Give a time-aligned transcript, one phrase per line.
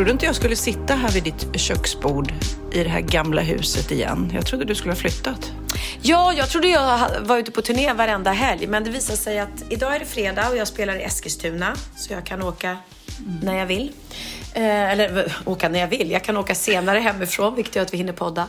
[0.00, 2.32] trodde inte jag skulle sitta här vid ditt köksbord
[2.72, 4.30] i det här gamla huset igen.
[4.34, 5.52] Jag trodde du skulle ha flyttat.
[6.02, 9.64] Ja, jag trodde jag var ute på turné varenda helg, men det visar sig att
[9.70, 12.76] idag är det fredag och jag spelar i Eskilstuna, så jag kan åka
[13.42, 13.92] när jag vill.
[14.54, 16.10] Eh, eller åka när jag vill.
[16.10, 18.46] Jag kan åka senare hemifrån, vilket gör att vi hinner podda.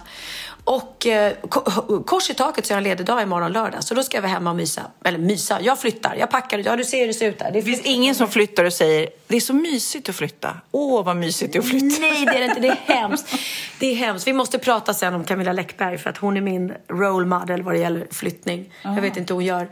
[0.64, 3.94] Och eh, ko- kors i taket så jag har en ledig dag imorgon lördag, så
[3.94, 4.82] då ska jag vara hemma och mysa.
[5.06, 6.62] Eller mysa, jag flyttar, jag packar.
[6.66, 7.52] Ja, du ser hur det ser ut där.
[7.52, 10.58] Det finns ingen som flyttar och säger det är så mysigt att flytta.
[10.72, 12.02] Åh, vad mysigt det är att flytta.
[12.02, 12.60] Nej, det är det inte.
[12.60, 13.36] Det är hemskt.
[13.80, 14.28] Det är hemskt.
[14.28, 17.74] Vi måste prata sen om Camilla Läckberg för att hon är min role model vad
[17.74, 18.74] det gäller flyttning.
[18.82, 19.68] Jag vet inte hur hon gör.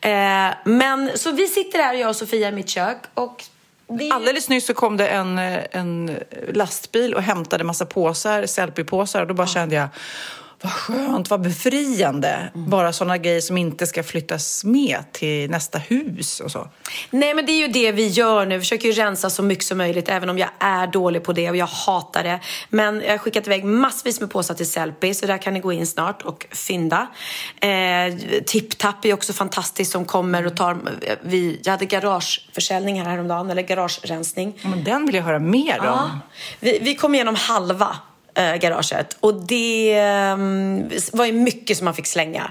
[0.00, 3.44] Eh, men så vi sitter här, jag och Sofia i mitt kök och
[4.00, 4.12] är...
[4.12, 6.18] Alldeles nyss så kom det en, eh, en
[6.52, 9.88] lastbil och hämtade massa påsar, selfie-påsar och då bara kände jag
[10.62, 12.50] vad skönt, vad befriande.
[12.54, 16.68] Bara sådana grejer som inte ska flyttas med till nästa hus och så.
[17.10, 18.54] Nej, men det är ju det vi gör nu.
[18.54, 21.50] Vi försöker ju rensa så mycket som möjligt, även om jag är dålig på det
[21.50, 22.40] och jag hatar det.
[22.68, 25.72] Men jag har skickat iväg massvis med påsar till Sellpy, så där kan ni gå
[25.72, 27.06] in snart och fynda.
[27.60, 28.14] Eh,
[28.46, 30.78] Tipptapp är också fantastiskt som kommer och tar...
[31.22, 34.58] Vi, jag hade garageförsäljning här häromdagen, eller garagerensning.
[34.62, 35.86] Men den vill jag höra mer om.
[35.86, 36.10] Ja.
[36.60, 37.96] Vi, vi kom igenom halva
[38.34, 42.50] eh, garaget och det ehm, var ju mycket som man fick slänga.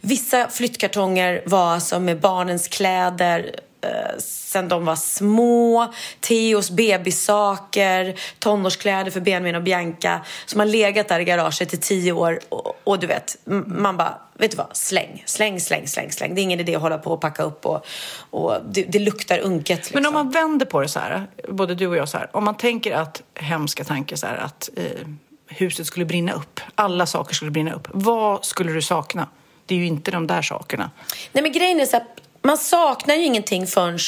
[0.00, 9.10] Vissa flyttkartonger var alltså med barnens kläder eh, sen de var små, Theos bebissaker, tonårskläder
[9.10, 12.98] för Benjamin och Bianca som har legat där i garaget i tio år och, och
[12.98, 13.36] du vet,
[13.66, 16.34] man bara, vet du vad, släng, släng, släng, släng, släng.
[16.34, 17.86] Det är ingen idé att hålla på och packa upp och,
[18.30, 19.78] och det, det luktar unket.
[19.78, 19.94] Liksom.
[19.94, 22.44] Men om man vänder på det så här, både du och jag så här, om
[22.44, 25.08] man tänker att hemska tankar så här att eh,
[25.46, 27.88] huset skulle brinna upp, alla saker skulle brinna upp.
[27.90, 29.28] Vad skulle du sakna?
[29.66, 30.90] Det är ju inte de där sakerna.
[31.32, 33.98] Nej men grejen är så att man saknar ju ingenting förrän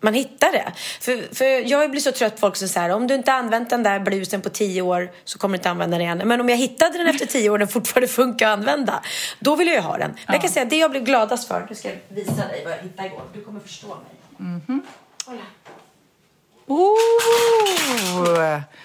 [0.00, 0.72] man hittar det.
[1.00, 3.82] För, för jag blir så trött på folk som säger om du inte använt den
[3.82, 6.28] där blusen på tio år så kommer du inte använda den igen.
[6.28, 9.02] Men om jag hittade den efter tio år och den fortfarande funkar att använda,
[9.40, 10.10] då vill jag ju ha den.
[10.10, 12.72] Men jag kan säga det jag blev gladast för, nu ska jag visa dig vad
[12.72, 13.22] jag hittade igår.
[13.34, 14.80] Du kommer förstå mig.
[15.24, 15.38] Kolla,
[16.66, 16.84] Oh!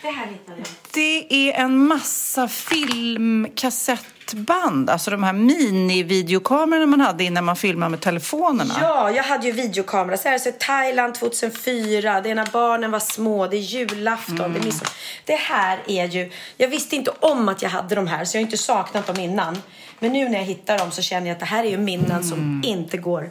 [0.02, 0.68] det här hittade jag.
[0.94, 8.02] Det är en massa filmkassettband, alltså de här mini-videokamerorna man hade innan man filmade med
[8.02, 8.74] telefonerna.
[8.82, 10.18] Ja, jag hade ju videokamera.
[10.18, 14.44] Så här, så Thailand 2004, det är när barnen var små, det är julafton, det
[14.60, 14.92] är midsommar.
[15.26, 16.32] Det här är ju...
[16.58, 19.20] Jag visste inte om att jag hade de här, så jag har inte saknat dem
[19.20, 19.62] innan.
[20.00, 22.24] Men nu när jag hittar dem så känner jag att det här är ju minnen
[22.24, 23.30] som inte går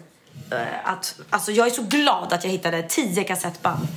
[0.53, 1.21] eh, att...
[1.31, 3.89] Alltså jag är så glad att jag hittade tio kassettband.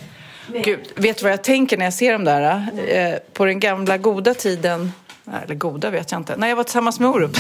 [0.48, 2.68] Gud, vet du vad jag tänker när jag ser dem där?
[2.88, 4.92] Eh, på den gamla goda tiden,
[5.44, 7.38] eller goda vet jag inte, när jag var tillsammans med Orup.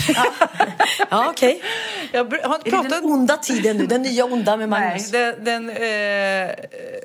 [1.09, 1.61] Ja, okej.
[2.11, 3.01] jag br- har inte Är det pratat...
[3.01, 3.85] den onda tiden nu?
[3.85, 5.11] Den nya onda med Nej, Magnus?
[5.11, 6.55] den, den eh,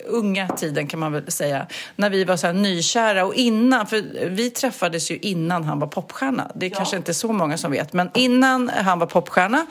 [0.06, 1.66] unga tiden kan man väl säga.
[1.96, 5.86] När vi var så här nykära och innan, för vi träffades ju innan han var
[5.86, 6.50] popstjärna.
[6.54, 9.66] Det är kanske inte så många som vet, men innan han var popstjärna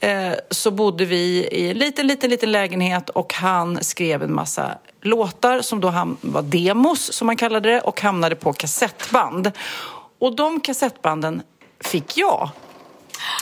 [0.00, 4.78] eh, så bodde vi i en liten, liten, liten lägenhet och han skrev en massa
[5.02, 5.90] låtar som då
[6.20, 9.52] var demos, som man kallade det, och hamnade på kassettband.
[10.18, 11.42] Och de kassettbanden
[11.80, 12.50] fick jag.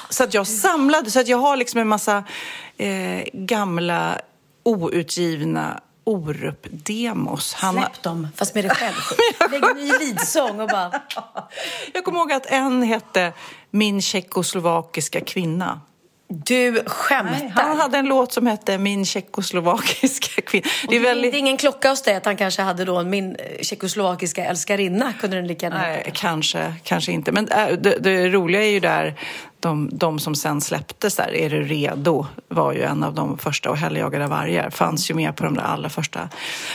[0.09, 2.25] Så att jag samlade, så att jag har liksom en massa
[2.77, 4.19] eh, gamla
[4.63, 7.55] outgivna Orup-demos.
[7.55, 8.95] Han har- Släpp dem, fast med dig själv.
[9.51, 11.03] Lägg en ny lidsång och bara...
[11.95, 13.33] Jag kommer ihåg att en hette
[13.71, 15.81] Min tjeckoslovakiska kvinna.
[16.29, 17.63] Du skämtar.
[17.63, 20.69] Han hade en låt som hette Min tjeckoslovakiska kvinna.
[20.89, 21.33] Det är, väldigt...
[21.33, 25.13] det är ingen klocka hos dig att han kanske hade då min tjeckoslovakiska älskarinna.
[25.13, 27.33] Kunde den lika Nej, kanske, kanske inte.
[27.33, 29.15] Men äh, det, det, roliga är ju där
[29.61, 32.27] de, de som sen släpptes där, Är du redo?
[32.49, 34.71] var ju en av de första och Helgjagade vargar.
[34.71, 36.29] Fanns ju med på de där allra första.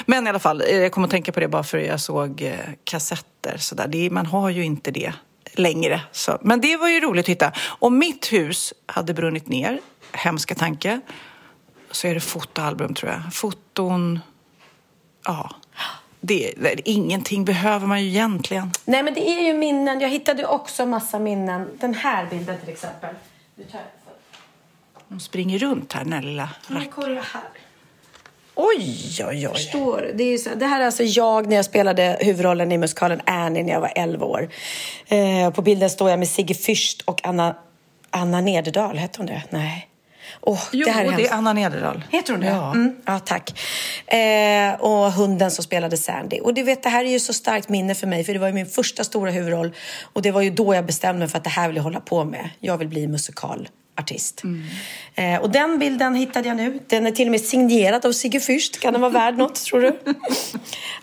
[0.06, 2.00] Men i alla fall, eh, jag kommer att tänka på det bara för att jag
[2.00, 2.54] såg eh,
[2.84, 3.58] kassetter.
[3.58, 3.88] Så där.
[3.88, 5.14] Det, man har ju inte det
[5.54, 6.02] längre.
[6.12, 7.52] Så, men det var ju roligt att hitta.
[7.68, 9.80] Om mitt hus hade brunnit ner,
[10.12, 11.02] hemska tanke,
[11.92, 13.34] så är det fotoalbum tror jag.
[13.34, 14.20] Foton,
[15.26, 15.52] ja.
[16.22, 18.72] Det, det, ingenting behöver man ju egentligen.
[18.86, 20.00] Nej, men det är ju minnen.
[20.00, 21.68] Jag hittade också massa minnen.
[21.80, 23.16] Den här bilden till exempel.
[23.56, 23.82] Du tar...
[25.08, 26.92] Hon springer runt här, den här lilla rackaren.
[26.96, 27.44] Kolla här.
[28.62, 29.54] Oj, oj, oj.
[29.54, 33.22] Förstår det, är så, det här är alltså jag när jag spelade huvudrollen i musikalen
[33.26, 34.50] Annie när jag var 11 år.
[35.08, 37.56] Eh, på bilden står jag med Sigge Fürst och Anna,
[38.10, 38.98] Anna Nederdal.
[38.98, 39.44] Hette hon det?
[39.50, 39.90] Nej.
[40.42, 42.04] Oh, jo, det, här är, det är Anna Nederdal.
[42.12, 42.48] Heter hon det?
[42.48, 42.72] Ja.
[42.72, 43.62] Mm, ja, tack.
[44.08, 46.40] Eh, och hunden som spelade Sandy.
[46.40, 48.48] Och du vet, det här är ju så starkt minne för mig, för det var
[48.48, 49.76] ju min första stora huvudroll.
[50.14, 52.00] Och det var ju då jag bestämde mig för att det här vill jag hålla
[52.00, 52.50] på med.
[52.60, 54.44] Jag vill bli musikal artist.
[54.44, 54.64] Mm.
[55.16, 56.80] Eh, och den bilden hittade jag nu.
[56.88, 58.80] Den är till och med signerad av Sigge Fürst.
[58.80, 60.00] Kan den vara värd något, tror du?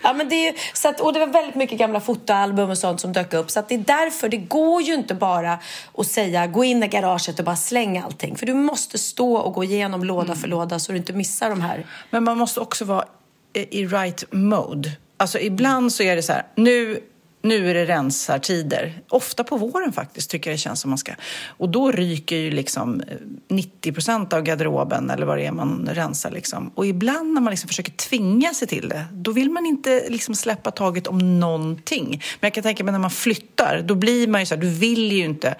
[0.03, 3.01] ja, men det, är, så att, och det var väldigt mycket gamla fotoalbum och sånt
[3.01, 3.51] som dök upp.
[3.51, 5.59] Så att det är därför, det går ju inte bara
[5.97, 8.35] att säga gå in i garaget och bara slänga allting.
[8.35, 10.37] För du måste stå och gå igenom låda mm.
[10.37, 11.85] för låda så du inte missar de här.
[12.09, 13.05] Men man måste också vara
[13.53, 14.91] i right mode.
[15.17, 16.99] Alltså ibland så är det så här, nu
[17.41, 19.01] nu är det rensartider.
[19.09, 21.11] Ofta på våren faktiskt, tycker jag det känns som man ska.
[21.47, 23.17] Och då ryker ju liksom eh,
[23.47, 26.31] 90 procent av garderoben eller vad det är man rensar.
[26.31, 26.71] Liksom.
[26.75, 30.35] Och ibland när man liksom försöker tvinga sig till det, då vill man inte liksom
[30.35, 32.09] släppa taget om någonting.
[32.09, 34.69] Men jag kan tänka mig när man flyttar, då blir man ju så här, du
[34.69, 35.55] vill ju inte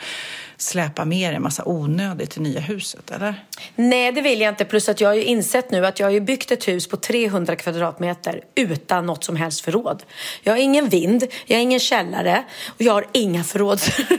[0.58, 3.44] släpa med dig en massa onödigt till nya huset, eller?
[3.76, 4.66] Nej, det vill jag inte.
[4.66, 6.98] Plus att jag har ju insett nu att jag har ju byggt ett hus på
[6.98, 10.04] 300 kvadratmeter utan något som helst förråd.
[10.44, 14.18] Jag har ingen vind, jag har ingen källare och jag har inga förrådsrum.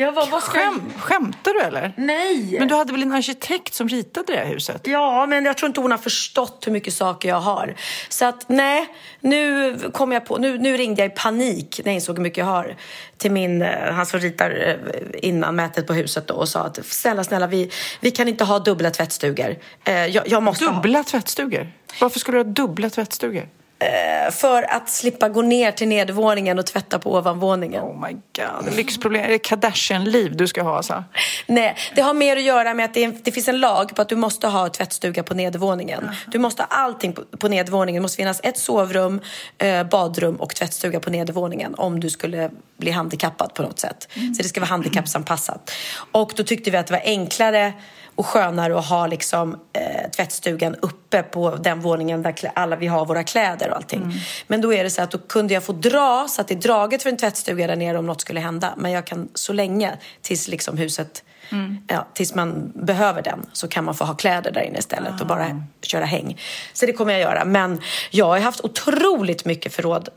[0.00, 1.92] Jag bara, vad ska Skäm, Skämtar du eller?
[1.96, 2.56] Nej!
[2.58, 4.86] Men du hade väl en arkitekt som ritade det här huset?
[4.86, 7.74] Ja, men jag tror inte hon har förstått hur mycket saker jag har.
[8.08, 8.86] Så att nej,
[9.20, 12.38] nu kom jag på, nu, nu ringde jag i panik när jag insåg hur mycket
[12.38, 12.76] jag har
[13.16, 16.86] till min, eh, han som ritar eh, innan mätet på huset då, och sa att
[16.86, 17.70] snälla, snälla, vi,
[18.00, 19.56] vi kan inte ha dubbla tvättstugor.
[19.84, 21.04] Eh, jag, jag måste dubbla ha...
[21.04, 21.72] tvättstugor?
[22.00, 23.48] Varför skulle du ha dubbla tvättstugor?
[23.80, 27.82] Eh, för att slippa gå ner till nedervåningen och tvätta på ovanvåningen.
[27.82, 29.24] Oh my god, lyxproblem.
[29.24, 31.04] Är det Kardashian-liv du ska ha alltså?
[31.46, 34.02] Nej, det har mer att göra med att det, är, det, finns en lag på
[34.02, 36.02] att du måste ha tvättstuga på nedervåningen.
[36.02, 36.14] -huh.
[36.26, 38.00] Du måste ha allting på, på nedervåningen.
[38.00, 39.20] Det måste finnas ett sovrum,
[39.58, 44.08] eh, badrum och tvättstuga på nedervåningen om du skulle bli handikappad på något sätt.
[44.14, 44.34] Mm.
[44.34, 45.70] Så det ska vara handikappsanpassat.
[46.12, 47.72] Och då tyckte vi att det var enklare
[48.20, 53.06] och skönare att ha liksom, eh, tvättstugan uppe på den våningen där alla vi har
[53.06, 54.02] våra kläder och allting.
[54.02, 54.16] Mm.
[54.46, 56.58] Men då är det så att då kunde jag få dra så att det är
[56.58, 58.74] draget för en tvättstuga där nere om något skulle hända.
[58.76, 61.22] Men jag kan så länge tills liksom huset
[61.52, 61.78] Mm.
[61.86, 65.20] Ja, tills man behöver den så kan man få ha kläder där inne istället ah.
[65.20, 65.62] och bara ah.
[65.82, 66.40] köra häng.
[66.72, 67.44] Så det kommer jag göra.
[67.44, 67.80] Men
[68.10, 70.08] jag har haft otroligt mycket förråd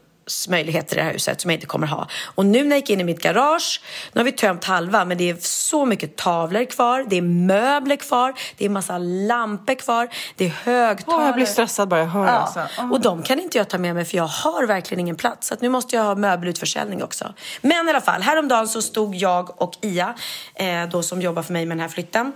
[0.50, 2.08] möjligheter i det här huset som jag inte kommer ha.
[2.36, 3.82] Och nu när jag gick in i mitt garage,
[4.14, 7.96] nu har vi tömt halva, men det är så mycket tavlor kvar, det är möbler
[7.96, 11.22] kvar, det är massa lampor kvar, det är högtalare.
[11.22, 12.32] Oh, jag blir stressad bara jag hör ja.
[12.32, 12.60] alltså.
[12.82, 12.92] oh.
[12.92, 15.48] Och de kan inte jag ta med mig för jag har verkligen ingen plats.
[15.48, 17.34] Så nu måste jag ha möbelutförsäljning också.
[17.62, 20.14] Men i alla fall, häromdagen så stod jag och Ia,
[20.56, 22.32] eh, då som jobbar för mig med den här flytten,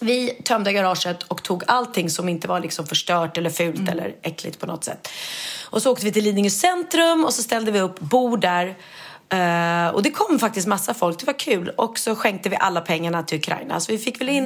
[0.00, 3.88] vi tömde garaget och tog allting som inte var liksom förstört eller fult mm.
[3.88, 5.08] eller äckligt på något sätt.
[5.70, 8.76] Och så åkte vi till Lidingö centrum och så ställde vi upp bord där
[9.34, 11.68] Uh, och det kom faktiskt massa folk, det var kul.
[11.68, 13.80] Och så skänkte vi alla pengarna till Ukraina.
[13.80, 14.44] Så vi fick väl in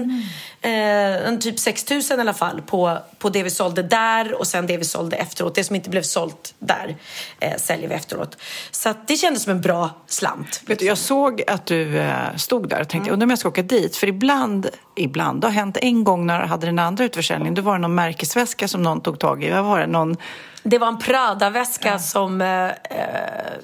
[0.62, 1.20] mm.
[1.20, 4.46] uh, en typ 6 000 i alla fall på, på det vi sålde där och
[4.46, 5.54] sen det vi sålde efteråt.
[5.54, 6.96] Det som inte blev sålt där
[7.44, 8.36] uh, säljer vi efteråt.
[8.70, 10.62] Så det kändes som en bra slant.
[10.66, 13.12] Vet du, jag såg att du stod där och tänkte, mm.
[13.12, 13.96] undrar om jag ska åka dit.
[13.96, 17.62] För ibland, ibland, det har hänt en gång när jag hade den andra utförsäljningen, då
[17.62, 19.50] var det någon märkesväska som någon tog tag i.
[19.50, 19.86] Vad var det?
[19.86, 20.16] Någon
[20.62, 21.98] det var en Prada-väska ja.
[21.98, 22.74] som eh, eh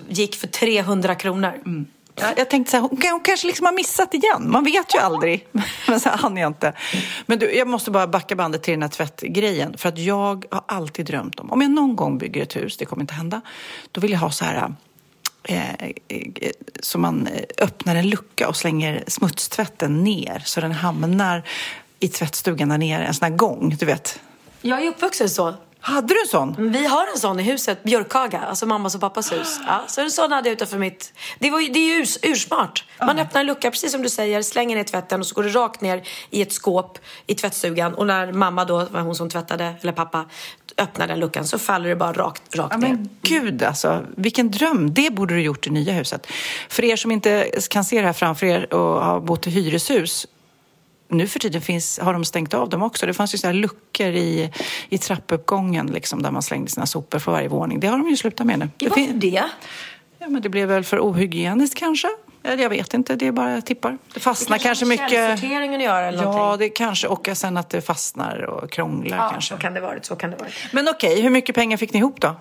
[0.09, 1.53] gick för 300 kronor.
[1.67, 1.87] Mm.
[2.21, 4.51] Ja, jag tänkte så här, hon, hon, kanske liksom har missat igen.
[4.51, 5.47] Man vet ju aldrig.
[5.89, 6.73] Men så hann jag inte.
[7.27, 9.79] Men du, jag måste bara backa bandet till den här tvättgrejen.
[9.79, 12.85] För att jag har alltid drömt om, om jag någon gång bygger ett hus, det
[12.85, 13.41] kommer inte hända,
[13.93, 14.75] då vill jag ha så här
[15.43, 15.71] eh,
[16.09, 16.51] eh,
[16.81, 21.43] så man öppnar en lucka och slänger smutstvätten ner så den hamnar
[22.01, 24.21] i tvättstugan där nere, en sån här gång, du vet.
[24.61, 25.55] Jag är uppvuxen så.
[25.87, 26.71] Hade du en sån?
[26.73, 29.61] Vi har en sån i huset, Björkhaga, alltså mammas och pappas hus.
[29.67, 31.13] Ja, så en sån hade jag utanför mitt...
[31.39, 32.85] Det, var, det är ju urs, ursmart.
[33.01, 35.49] Man öppnar en lucka, precis som du säger, slänger ner tvätten och så går det
[35.49, 37.95] rakt ner i ett skåp i tvättstugan.
[37.95, 40.25] Och när mamma då, var hon som tvättade, eller pappa,
[40.79, 42.89] öppnar den luckan så faller det bara rakt, rakt Ja, ner.
[42.89, 44.95] men gud alltså, vilken dröm!
[44.95, 46.27] Det borde du gjort i nya huset.
[46.69, 50.27] För er som inte kan se det här framför er och har bott i hyreshus,
[51.09, 53.07] nu för tiden finns, har de stängt av dem också.
[53.07, 54.53] Det fanns ju så här luckor i,
[54.89, 57.81] i trappuppgången liksom, där man slängde sina sopor för varje våning.
[57.81, 58.69] Det har de ju slutat med nu.
[58.77, 59.45] Det Varför det?
[60.19, 62.09] Ja, men det blev väl för ohygieniskt kanske?
[62.59, 63.99] Jag vet inte, det är bara jag tippar.
[64.15, 65.11] Det fastnar Det kanske, med mycket...
[65.11, 66.59] källsorteringen att göra eller Ja, någonting.
[66.59, 67.09] det kanske.
[67.09, 69.55] Och sen att det fastnar och krånglar Ja, kanske.
[69.55, 70.05] så kan det varit.
[70.05, 70.53] Så kan det varit.
[70.73, 72.35] Men okej, hur mycket pengar fick ni ihop då?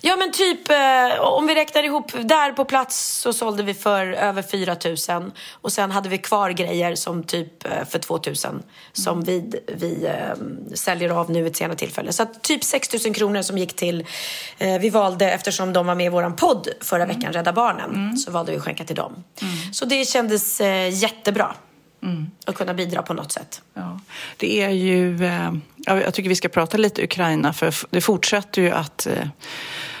[0.00, 4.06] Ja men typ, eh, om vi räknar ihop, där på plats så sålde vi för
[4.12, 4.76] över 4
[5.20, 8.34] 000 och sen hade vi kvar grejer som typ eh, för 2 000
[8.92, 10.14] som vi, vi eh,
[10.74, 12.12] säljer av nu ett senare tillfälle.
[12.12, 14.06] Så att typ 6 000 kronor som gick till,
[14.80, 18.52] vi valde eftersom de var med i våran podd förra veckan, Rädda Barnen, så valde
[18.52, 19.24] vi att skänka till dem.
[19.72, 21.54] Så det kändes eh, jättebra.
[22.46, 23.62] Att kunna bidra på något sätt.
[23.74, 24.00] Ja,
[24.36, 25.24] det är ju...
[25.24, 29.28] Eh, ja, jag tycker vi ska prata lite Ukraina, för det fortsätter ju att eh,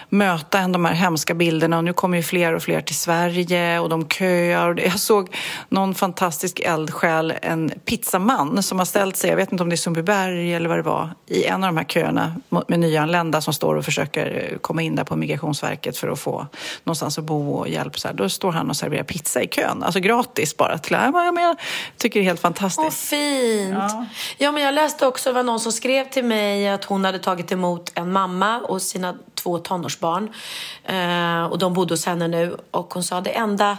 [0.08, 3.78] möta en de här hemska bilderna och nu kommer ju fler och fler till Sverige
[3.78, 4.80] och de köar.
[4.80, 5.36] Jag såg
[5.68, 9.76] någon fantastisk eldsjäl, en pizzaman som har ställt sig, jag vet inte om det är
[9.76, 12.34] Sundbyberg eller vad det var, i en av de här köerna
[12.66, 16.46] med nyanlända som står och försöker eh, komma in där på Migrationsverket för att få
[16.84, 17.98] någonstans att bo och hjälp.
[17.98, 18.14] Så här.
[18.14, 20.78] Då står han och serverar pizza i kön, alltså gratis bara.
[20.78, 21.56] Till, ja, men jag
[21.96, 23.12] tycker det är helt fantastiskt.
[23.12, 23.74] Åh, fint!
[24.38, 24.52] Ja.
[24.52, 27.52] men jag läste också, det var någon som skrev till mig att hon hade tagit
[27.52, 29.14] emot en mamma och sina
[29.46, 30.28] två tonårsbarn.
[30.84, 32.56] Eh, och de bodde hos henne nu.
[32.70, 33.78] Och hon sa det enda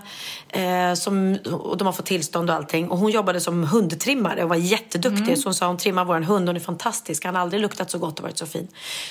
[0.50, 2.90] eh, som, och de har fått tillstånd och allting.
[2.90, 5.38] Och hon jobbade som hundtrimmare och var jätteduktig.
[5.38, 7.26] Så hon sa hon trimmar vår hund, hon är fantastisk.
[7.26, 8.68] Han har aldrig luktat så gott och varit så fin.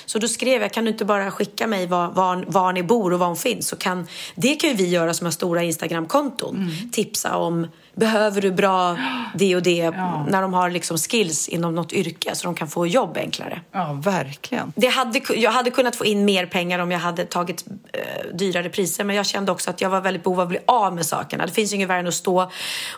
[0.07, 3.13] Så då skrev jag, kan du inte bara skicka mig var, var, var ni bor
[3.13, 3.69] och var hon finns?
[3.69, 6.71] Så kan, det kan ju vi göra som har stora Instagramkonton.
[6.93, 8.99] Tipsa om Behöver du bra
[9.35, 9.91] det och det
[10.29, 13.61] när de har liksom skills inom något yrke så de kan få jobb enklare?
[13.73, 14.73] Ja, verkligen.
[14.77, 18.69] Det hade, jag hade kunnat få in mer pengar om jag hade tagit eh, dyrare
[18.69, 21.07] priser men jag kände också att jag var väldigt behov av att bli av med
[21.07, 21.47] sakerna.
[21.47, 22.51] Det finns ju inget värre än att stå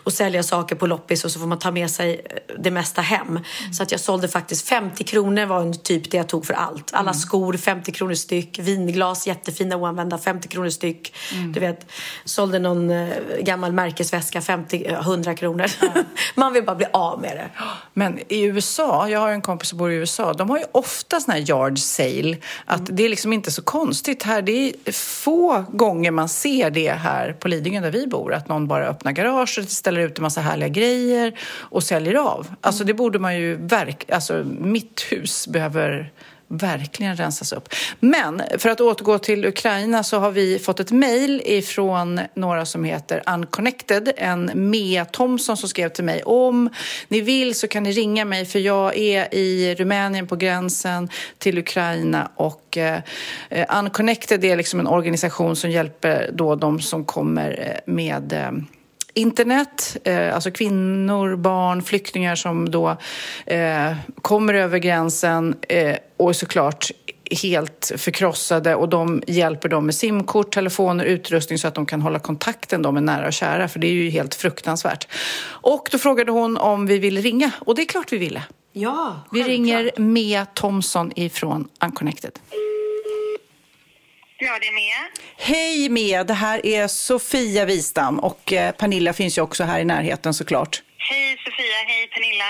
[0.03, 3.01] och sälja saker på loppis och så får man ta med sig eh, det mesta
[3.01, 3.39] hem.
[3.73, 6.93] Så att jag sålde faktiskt 50 kronor var en typ det jag tog för allt.
[6.93, 11.15] Alla skor 50 kronor styck, vinglas jättefina oanvända 50 kronor styck.
[11.53, 11.91] Du vet,
[12.25, 13.09] sålde någon eh,
[13.41, 15.65] gammal märkesväska 50, eh, 100 kronor.
[16.35, 17.49] man vill bara bli av med det.
[17.93, 21.19] Men i USA, jag har en kompis som bor i USA, de har ju ofta
[21.19, 22.37] såna här yard sale.
[22.65, 24.41] Att det är liksom inte så konstigt här.
[24.41, 24.51] Det
[24.85, 28.33] är få gånger man ser det här på Lidingö där vi bor.
[28.33, 32.47] Att någon bara öppnar garaget, ställer ut en massa härliga grejer och säljer av.
[32.61, 34.15] Alltså det borde man ju verkligen...
[34.15, 36.11] Alltså mitt hus behöver
[36.49, 37.73] verkligen rensas upp.
[37.99, 42.83] Men för att återgå till Ukraina så har vi fått ett mejl ifrån några som
[42.83, 46.69] heter Unconnected, en Mea Thomson som skrev till mig om
[47.07, 51.57] ni vill så kan ni ringa mig för jag är i Rumänien på gränsen till
[51.57, 52.99] Ukraina och eh,
[53.79, 58.51] Unconnected är liksom en organisation som hjälper då de som kommer eh, med eh,
[59.13, 62.97] internet, eh, alltså kvinnor, barn, flyktingar som då
[63.45, 66.91] eh, kommer över gränsen eh, och är såklart
[67.43, 72.19] helt förkrossade och de hjälper dem med simkort, telefoner, utrustning så att de kan hålla
[72.19, 75.07] kontakten med nära och kära för det är ju helt fruktansvärt.
[75.43, 78.43] Och då frågade hon om vi ville ringa och det är klart vi ville.
[78.73, 82.31] Ja, Vi ringer Mia Thomson ifrån Unconnected.
[84.39, 85.09] Ja, det är Mia.
[85.37, 89.85] Hej Mia, det här är Sofia Wistam och eh, Pernilla finns ju också här i
[89.85, 90.81] närheten såklart.
[91.11, 92.45] Hej Sofia, hej Pernilla.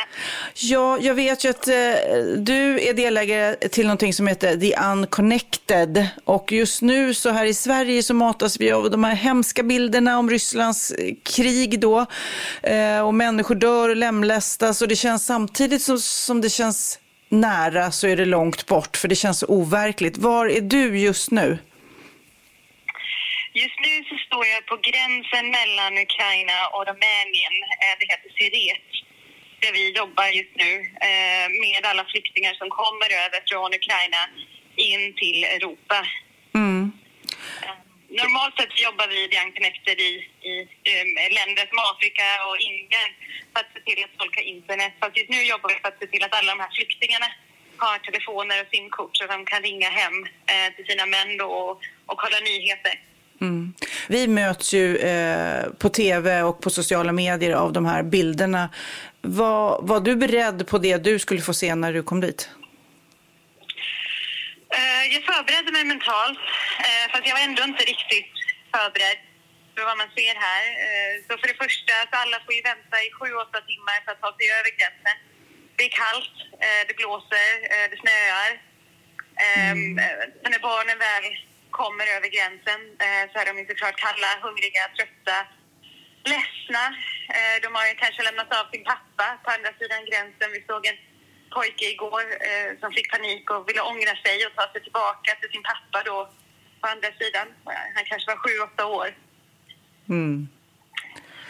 [0.56, 1.74] Ja, jag vet ju att eh,
[2.38, 6.08] du är delägare till någonting som heter The Unconnected.
[6.25, 10.20] Och just nu så här i Sverige så matas vi av de här hemska bilderna
[10.20, 12.06] om Rysslands eh, krig då.
[12.63, 17.00] Eh, och människor dör och lemlästas och det känns samtidigt som, som det känns
[17.30, 20.18] nära så är det långt bort för det känns så overkligt.
[20.18, 21.58] Var är du just nu?
[23.53, 27.56] Just nu så står jag på gränsen mellan Ukraina och Rumänien.
[27.84, 28.88] Eh, Det heter Siret.
[29.62, 30.72] Där vi jobbar just nu
[31.10, 34.22] eh, med alla flyktingar som kommer över från Ukraina
[34.75, 36.08] in till Europa.
[36.56, 36.91] Mm.
[37.63, 37.75] Eh,
[38.22, 40.12] Normalt sett jobbar vi i Young Connected i,
[40.51, 40.53] i
[40.91, 43.10] eh, länder som Afrika och Indien
[43.53, 44.94] för att se till att tolka internet.
[45.00, 47.29] Fast just nu jobbar vi för att se till att alla de här flyktingarna
[47.77, 50.18] har telefoner och simkort så att de kan ringa hem
[50.51, 51.70] eh, till sina män och,
[52.10, 52.96] och kolla nyheter.
[53.41, 53.74] Mm.
[54.08, 58.69] Vi möts ju eh, på tv och på sociala medier av de här bilderna.
[59.22, 62.50] Var, var du beredd på det du skulle få se när du kom dit?
[65.13, 66.39] jag förberedde mig mentalt,
[66.88, 68.34] eh, fast jag var ändå inte riktigt
[68.74, 69.19] förberedd
[69.74, 70.63] för vad man ser här.
[70.86, 74.12] Eh, så för det första, så alla får ju vänta i sju, åtta timmar för
[74.12, 75.17] att ta sig över gränsen.
[75.77, 78.51] Det är kallt, eh, det blåser, eh, det snöar.
[79.65, 79.96] Mm.
[80.51, 81.25] när barnen väl
[81.80, 85.38] kommer över gränsen eh, så är de ju såklart kalla, hungriga, trötta,
[86.32, 86.86] ledsna.
[87.38, 90.50] Eh, de har ju kanske lämnat av sin pappa på andra sidan gränsen.
[90.56, 91.00] Vi såg en
[91.56, 95.52] pojke igår eh, som fick panik och ville ångra sig och ta sig tillbaka till
[95.54, 96.18] sin pappa då
[96.82, 97.48] på andra sidan.
[97.96, 99.10] Han kanske var sju, åtta år.
[100.10, 100.48] Mm.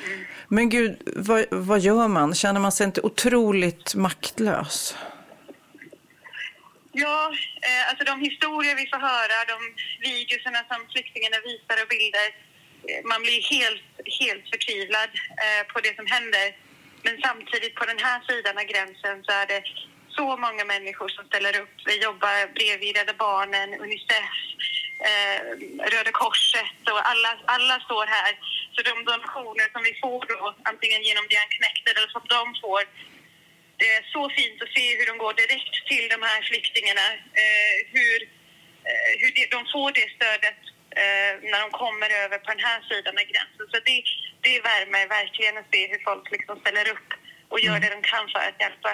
[0.06, 0.26] Mm.
[0.48, 2.34] Men gud, vad, vad gör man?
[2.36, 4.96] Känner man sig inte otroligt maktlös?
[6.92, 7.32] Ja,
[7.68, 9.58] eh, alltså de historier vi får höra, de
[10.10, 12.30] videorna som flyktingarna visar och bilder,
[12.88, 13.84] eh, man blir helt,
[14.20, 15.12] helt förtvivlad
[15.44, 16.48] eh, på det som händer.
[17.04, 19.64] Men samtidigt på den här sidan av gränsen så är det
[20.20, 21.76] så många människor som ställer upp.
[21.86, 24.36] Vi jobbar bredvid Rädda Barnen, Unicef,
[25.10, 25.40] eh,
[25.92, 28.32] Röda Korset och alla, alla står här.
[28.74, 32.84] Så de donationer som vi får då, antingen genom Dian Connected eller som de får,
[33.82, 37.08] det är så fint att se hur de går direkt till de här flyktingarna.
[37.42, 38.18] Eh, hur
[38.90, 40.62] eh, hur de, får det stödet
[41.02, 43.66] eh, när de kommer över på den här sidan av gränsen.
[43.72, 43.98] Så det,
[44.48, 47.10] det värmer verkligen att se hur folk liksom ställer upp
[47.52, 47.82] och gör mm.
[47.82, 48.90] det de kan för att hjälpa.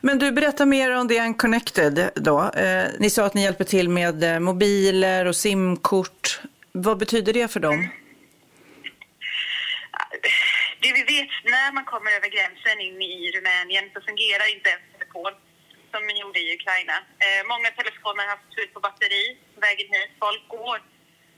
[0.00, 2.50] Men du, berättar mer om The Unconnected då.
[2.64, 6.40] Eh, ni sa att ni hjälper till med eh, mobiler och simkort.
[6.72, 7.88] Vad betyder det för dem?
[10.84, 14.84] Det vi vet när man kommer över gränsen in i Rumänien så fungerar inte en
[14.94, 15.32] telefon
[15.92, 16.96] som man gjorde i Ukraina.
[17.24, 19.24] Eh, många telefoner har haft slut på batteri
[19.54, 20.10] på vägen hit.
[20.24, 20.78] Folk går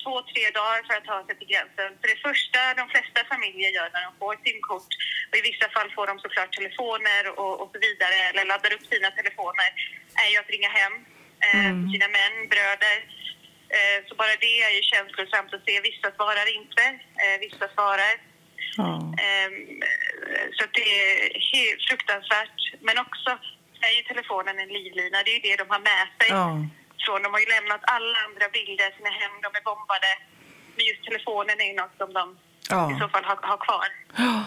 [0.03, 1.91] två, tre dagar för att ta sig till gränsen.
[1.99, 4.93] Så det första de flesta familjer gör när de får simkort,
[5.31, 8.87] och i vissa fall får de såklart telefoner och, och så vidare, eller laddar upp
[8.95, 9.71] sina telefoner,
[10.23, 10.95] är ju att ringa hem
[11.47, 11.91] eh, mm.
[11.93, 12.99] sina män, bröder.
[13.77, 15.75] Eh, så bara det är ju känslosamt att se.
[15.91, 16.85] Vissa svarar inte,
[17.23, 18.15] eh, vissa svarar.
[18.79, 19.03] Mm.
[20.57, 21.15] Så det är
[21.53, 22.59] helt fruktansvärt.
[22.87, 23.31] Men också
[23.89, 25.17] är ju telefonen en livlina.
[25.25, 26.31] Det är ju det de har med sig.
[26.31, 26.71] Mm.
[27.05, 30.11] Så de har ju lämnat alla andra bilder, sina hem, de är bombade.
[30.75, 32.25] Men just telefonen är ju något som de
[32.93, 33.89] i så fall har, har kvar.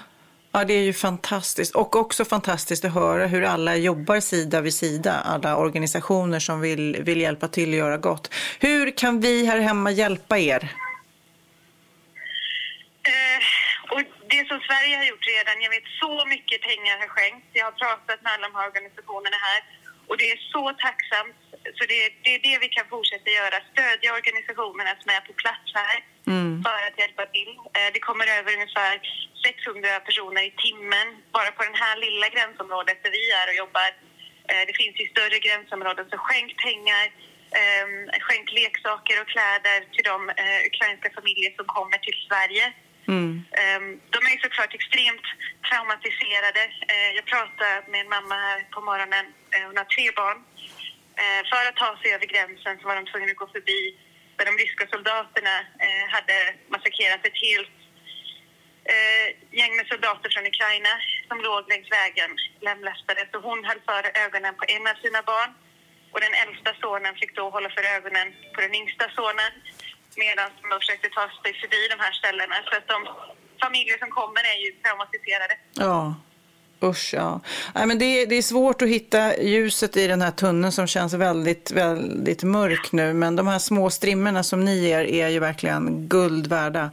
[0.51, 1.75] Ja, det är ju fantastiskt.
[1.75, 5.13] Och också fantastiskt att höra hur alla jobbar sida vid sida.
[5.25, 8.33] Alla organisationer som vill, vill hjälpa till att göra gott.
[8.59, 10.63] Hur kan vi här hemma hjälpa er?
[13.03, 13.58] Eh, och
[14.33, 17.49] det som Sverige har gjort redan, jag vet så mycket pengar har skänkts.
[17.59, 19.61] Jag har pratat med alla de här organisationerna här
[20.09, 21.39] och det är så tacksamt.
[21.77, 25.69] Så det, det är det vi kan fortsätta göra, stödja organisationerna som är på plats
[25.81, 25.97] här
[26.33, 26.63] mm.
[26.65, 27.51] för att hjälpa till.
[27.77, 28.93] Eh, det kommer över ungefär
[29.47, 33.89] 600 personer i timmen bara på det här lilla gränsområdet där vi är och jobbar.
[34.49, 37.05] Eh, det finns ju större gränsområden, så skänk pengar,
[37.59, 42.65] ehm, skänk leksaker och kläder till de eh, ukrainska familjer som kommer till Sverige.
[43.07, 43.43] Mm.
[43.51, 45.27] Ehm, de är såklart extremt
[45.69, 46.63] traumatiserade.
[46.91, 49.25] Ehm, jag pratade med en mamma här på morgonen.
[49.53, 50.37] Eh, hon har tre barn.
[51.21, 53.81] Ehm, för att ta sig över gränsen så var de tvungna att gå förbi
[54.37, 56.37] där de ryska soldaterna eh, hade
[56.73, 57.77] massakrerat ett helt
[58.93, 59.27] eh,
[59.59, 60.93] gäng med soldater från Ukraina
[61.29, 62.31] som låg längs vägen
[62.67, 63.21] lemlästade.
[63.31, 65.51] Så hon höll för ögonen på en av sina barn
[66.11, 69.51] och den äldsta sonen fick då hålla för ögonen på den yngsta sonen
[70.23, 72.55] medan de försökte ta sig förbi de här ställena.
[72.67, 72.99] Så att de
[73.63, 75.55] familjer som kommer är ju traumatiserade.
[75.85, 75.99] Ja.
[76.83, 77.41] Usch, ja.
[77.75, 80.87] Nej, men det, är, det är svårt att hitta ljuset i den här tunneln som
[80.87, 83.13] känns väldigt, väldigt mörk nu.
[83.13, 86.91] Men de här små strimmorna som ni ger är ju verkligen guld värda.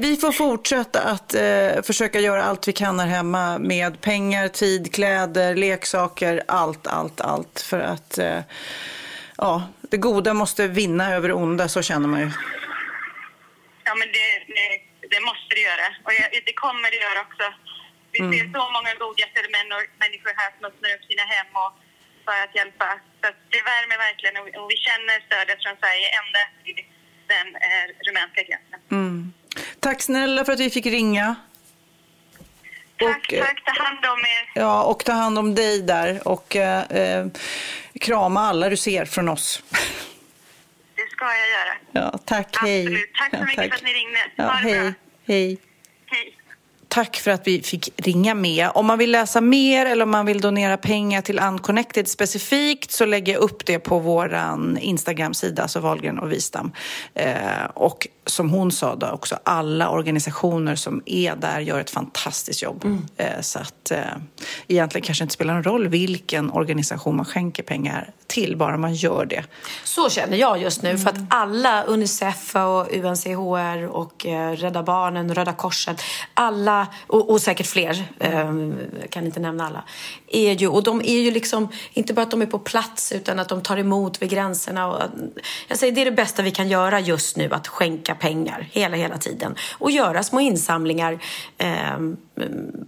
[0.00, 4.94] Vi får fortsätta att eh, försöka göra allt vi kan här hemma med pengar, tid,
[4.94, 7.60] kläder, leksaker, allt, allt, allt.
[7.60, 8.40] För att eh,
[9.38, 12.30] ja, det goda måste vinna över det onda, så känner man ju.
[13.84, 14.68] Ja, men det, det,
[15.12, 15.88] det måste det göra.
[16.04, 16.12] Och
[16.48, 17.46] det kommer det göra också.
[18.12, 18.32] Vi mm.
[18.32, 19.48] ser så många godhjärtade
[20.02, 21.72] människor här som öppnar upp sina hem och
[22.24, 22.88] för att hjälpa.
[23.20, 26.78] Så det värmer verkligen och vi känner stödet från Sverige ända till
[27.32, 28.80] den eh, rumänska gränsen.
[28.90, 29.32] Mm.
[29.80, 31.36] Tack snälla för att vi fick ringa.
[32.98, 33.64] Tack, och, tack.
[33.64, 34.44] Ta hand om er.
[34.54, 36.28] Ja, och ta hand om dig där.
[36.28, 37.26] Och eh, eh
[38.00, 39.62] krama alla du ser från oss.
[40.94, 41.76] Det ska jag göra.
[41.92, 42.88] Ja, tack, Absolut.
[42.88, 43.06] hej.
[43.18, 43.68] Tack så mycket tack.
[43.68, 44.18] för att ni ringde.
[44.36, 44.92] Ja, hej.
[45.26, 45.58] hej.
[46.06, 46.35] Hej.
[46.96, 48.68] Tack för att vi fick ringa med.
[48.74, 53.04] Om man vill läsa mer eller om man vill donera pengar till Unconnected specifikt så
[53.04, 54.38] lägger jag upp det på vår
[54.80, 56.72] Instagram-sida, alltså Wahlgren och Wistam.
[57.14, 62.62] Eh, och som hon sa då också, alla organisationer som är där gör ett fantastiskt
[62.62, 62.84] jobb.
[62.84, 63.06] Mm.
[63.16, 63.98] Eh, så att eh,
[64.68, 69.26] egentligen kanske inte spelar någon roll vilken organisation man skänker pengar till, bara man gör
[69.26, 69.44] det.
[69.84, 71.02] Så känner jag just nu, mm.
[71.02, 76.02] för att alla, Unicef och UNCHR och eh, Rädda Barnen, Röda Korset,
[76.34, 78.04] alla, och, och säkert fler,
[79.00, 79.84] Jag kan inte nämna alla,
[80.28, 83.38] är ju, och de är ju liksom, inte bara att de är på plats utan
[83.38, 84.86] att de tar emot vid gränserna.
[84.86, 85.02] Och,
[85.68, 88.96] jag säger, det är det bästa vi kan göra just nu, att skänka pengar hela,
[88.96, 89.54] hela tiden.
[89.78, 91.18] Och göra små insamlingar,
[91.58, 91.68] eh,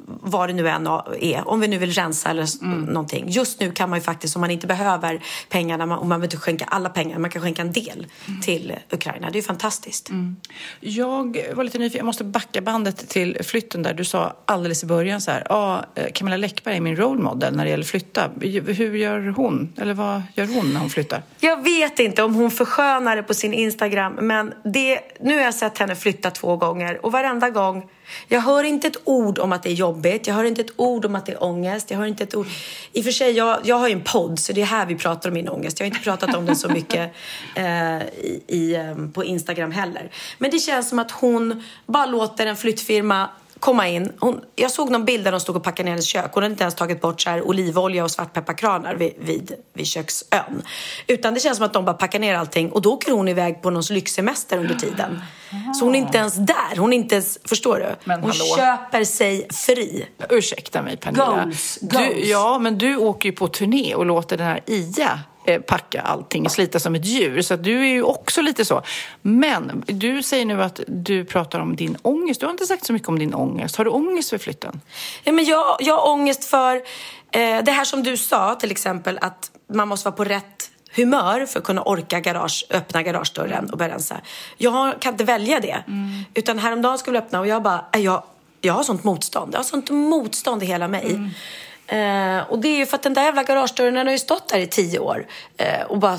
[0.06, 0.86] vad det nu än
[1.20, 2.84] är, om vi nu vill rensa eller mm.
[2.84, 3.24] någonting.
[3.28, 6.36] Just nu kan man ju faktiskt, om man inte behöver pengarna, om man behöver inte
[6.36, 8.40] skänka alla pengar, man kan skänka en del mm.
[8.40, 9.30] till Ukraina.
[9.30, 10.10] Det är ju fantastiskt.
[10.10, 10.36] Mm.
[10.80, 13.94] Jag var lite nyfiken, jag måste backa bandet till flytten där.
[13.94, 17.64] Du sa alldeles i början så här, ah, Camilla Läckberg är min role model när
[17.64, 18.30] det gäller flytta.
[18.66, 19.72] Hur gör hon?
[19.76, 21.22] Eller vad gör hon när hon flyttar?
[21.40, 25.54] Jag vet inte om hon förskönar det på sin Instagram, men det, nu har jag
[25.54, 27.88] sett henne flytta två gånger och varenda gång
[28.28, 30.26] jag hör inte ett ord om att det är jobbigt.
[30.26, 31.90] Jag hör inte ett ord om att det är ångest.
[31.90, 32.46] Jag hör inte ett ord.
[32.92, 34.94] I och för sig, jag, jag har ju en podd så det är här vi
[34.94, 35.80] pratar om min ångest.
[35.80, 37.12] Jag har inte pratat om den så mycket
[37.54, 40.10] eh, i, i, eh, på Instagram heller.
[40.38, 43.28] Men det känns som att hon bara låter en flyttfirma
[43.60, 44.12] komma in.
[44.18, 46.30] Hon, jag såg någon bild där de stod och packade ner hennes kök.
[46.32, 50.62] Hon hade inte ens tagit bort så olivolja och svartpepparkranar vid, vid, vid köksön.
[51.06, 53.62] Utan det känns som att de bara packar ner allting och då åker hon iväg
[53.62, 55.22] på någon lyxsemester under tiden.
[55.78, 56.76] Så hon är inte ens där.
[56.76, 57.96] Hon är inte ens, förstår du?
[58.04, 58.56] Men hon hallå.
[58.56, 60.06] köper sig fri.
[60.30, 61.44] Ursäkta mig Pernilla.
[61.44, 62.14] Goals, goals.
[62.14, 65.20] Du, ja, men du åker ju på turné och låter den här Ia
[65.56, 67.42] packa allting, slita som ett djur.
[67.42, 68.82] Så du är ju också lite så.
[69.22, 72.40] Men du säger nu att du pratar om din ångest.
[72.40, 73.76] Du har inte sagt så mycket om din ångest.
[73.76, 74.80] Har du ångest för flytten?
[75.24, 76.76] Ja, men jag, jag har ångest för
[77.30, 81.46] eh, det här som du sa, till exempel att man måste vara på rätt humör
[81.46, 84.20] för att kunna orka garage, öppna garagedörren och börja rensa.
[84.56, 85.84] Jag kan inte välja det.
[85.86, 86.24] Mm.
[86.34, 88.22] Utan häromdagen skulle jag öppna och jag bara, jag,
[88.60, 89.54] jag har sånt motstånd.
[89.54, 91.10] Jag har sånt motstånd i hela mig.
[91.10, 91.30] Mm.
[91.88, 94.58] Eh, och det är ju för att den där jävla garagedörren har ju stått där
[94.58, 96.18] i tio år eh, och bara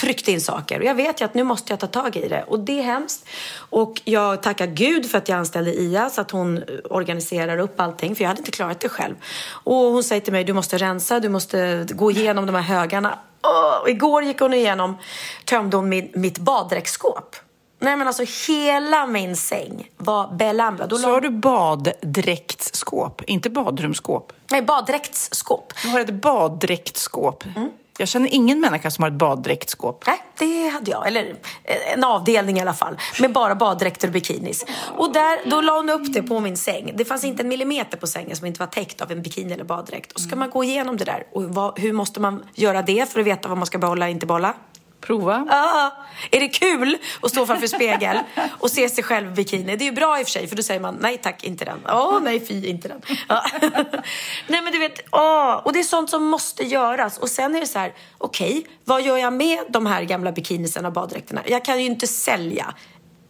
[0.00, 0.80] tryckt in saker.
[0.80, 2.82] Och jag vet ju att nu måste jag ta tag i det och det är
[2.82, 3.26] hemskt.
[3.56, 7.80] Och jag tackar Gud för att jag anställde Ia så att hon eh, organiserar upp
[7.80, 9.14] allting för jag hade inte klarat det själv.
[9.48, 13.18] Och hon säger till mig, du måste rensa, du måste gå igenom de här högarna.
[13.42, 14.98] Oh, igår gick hon igenom,
[15.44, 17.36] tömde hon min, mitt baddräktsskåp.
[17.84, 21.00] Nej men alltså hela min säng var belamrad.
[21.00, 24.32] Så har du baddräktsskåp, inte badrumsskåp?
[24.50, 25.72] Nej, baddräktsskåp.
[25.82, 27.44] Du har ett baddräktsskåp.
[27.56, 27.70] Mm.
[27.98, 30.04] Jag känner ingen människa som har ett baddräktsskåp.
[30.06, 31.06] Nej, det hade jag.
[31.06, 31.36] Eller
[31.94, 32.96] en avdelning i alla fall.
[33.20, 34.66] Med bara baddräkter och bikinis.
[34.96, 36.92] Och där, då la hon upp det på min säng.
[36.94, 39.64] Det fanns inte en millimeter på sängen som inte var täckt av en bikini eller
[39.64, 40.12] baddräkt.
[40.12, 41.26] Och ska man gå igenom det där.
[41.32, 44.10] Och vad, hur måste man göra det för att veta vad man ska behålla och
[44.10, 44.54] inte behålla?
[45.06, 45.46] Prova.
[45.48, 45.92] Ja.
[46.30, 48.18] Är det kul att stå framför spegel
[48.58, 49.76] och se sig själv i bikini?
[49.76, 51.64] Det är ju bra i och för sig, för då säger man nej tack, inte
[51.64, 51.78] den.
[51.88, 53.02] Åh, nej fy, inte den.
[53.28, 53.44] Ja.
[54.48, 55.54] nej men du vet, åh.
[55.54, 57.18] Och det är sånt som måste göras.
[57.18, 60.32] Och sen är det så här, okej, okay, vad gör jag med de här gamla
[60.32, 61.42] bikinisarna och baddräkterna?
[61.46, 62.74] Jag kan ju inte sälja,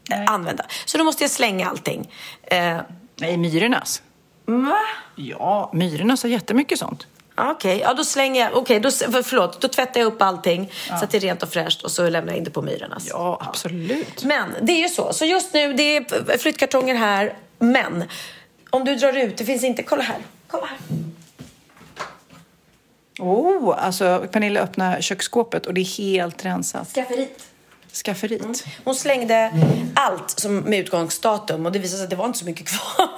[0.09, 0.27] nej.
[0.29, 0.65] använda.
[0.85, 2.11] Så då måste jag slänga allting.
[2.43, 2.81] Eh.
[3.17, 4.03] Nej, Myrornas.
[4.45, 4.79] Va?
[5.17, 7.07] Ja, Myrornas har jättemycket sånt.
[7.37, 7.79] Okej, okay.
[7.79, 8.91] ja då slänger jag, okay, då,
[9.23, 10.99] förlåt, då tvättar jag upp allting ja.
[10.99, 13.07] så att det är rent och fräscht och så lämnar jag in det på Myrornas.
[13.09, 14.25] Ja, absolut.
[14.25, 18.05] Men det är ju så, så just nu, det är flyttkartonger här, men
[18.71, 20.19] om du drar ut, det finns inte, kolla här,
[20.49, 20.79] kolla här.
[23.19, 26.89] Oh, alltså Pernilla öppnar köksskåpet och det är helt rensat.
[26.89, 27.54] Skafferiet
[27.95, 28.43] skafferiet.
[28.43, 28.55] Mm.
[28.85, 29.53] Hon slängde
[29.95, 33.09] allt som med utgångsdatum och det visade sig att det var inte så mycket kvar.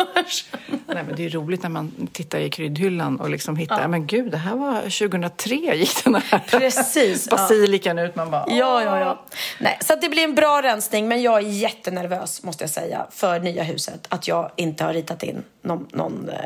[0.87, 3.89] Nej, men det är roligt när man tittar i kryddhyllan och liksom hittar, ja.
[3.89, 8.05] men gud, det här var 2003 gick den här Precis, basilikan ja.
[8.05, 8.17] ut.
[8.17, 9.25] Man bara, ja, ja, ja.
[9.61, 13.41] Nej, så det blir en bra rensning, men jag är jättenervös måste jag säga för
[13.41, 14.07] nya huset.
[14.09, 16.37] Att jag inte har ritat in någon, någon, eh,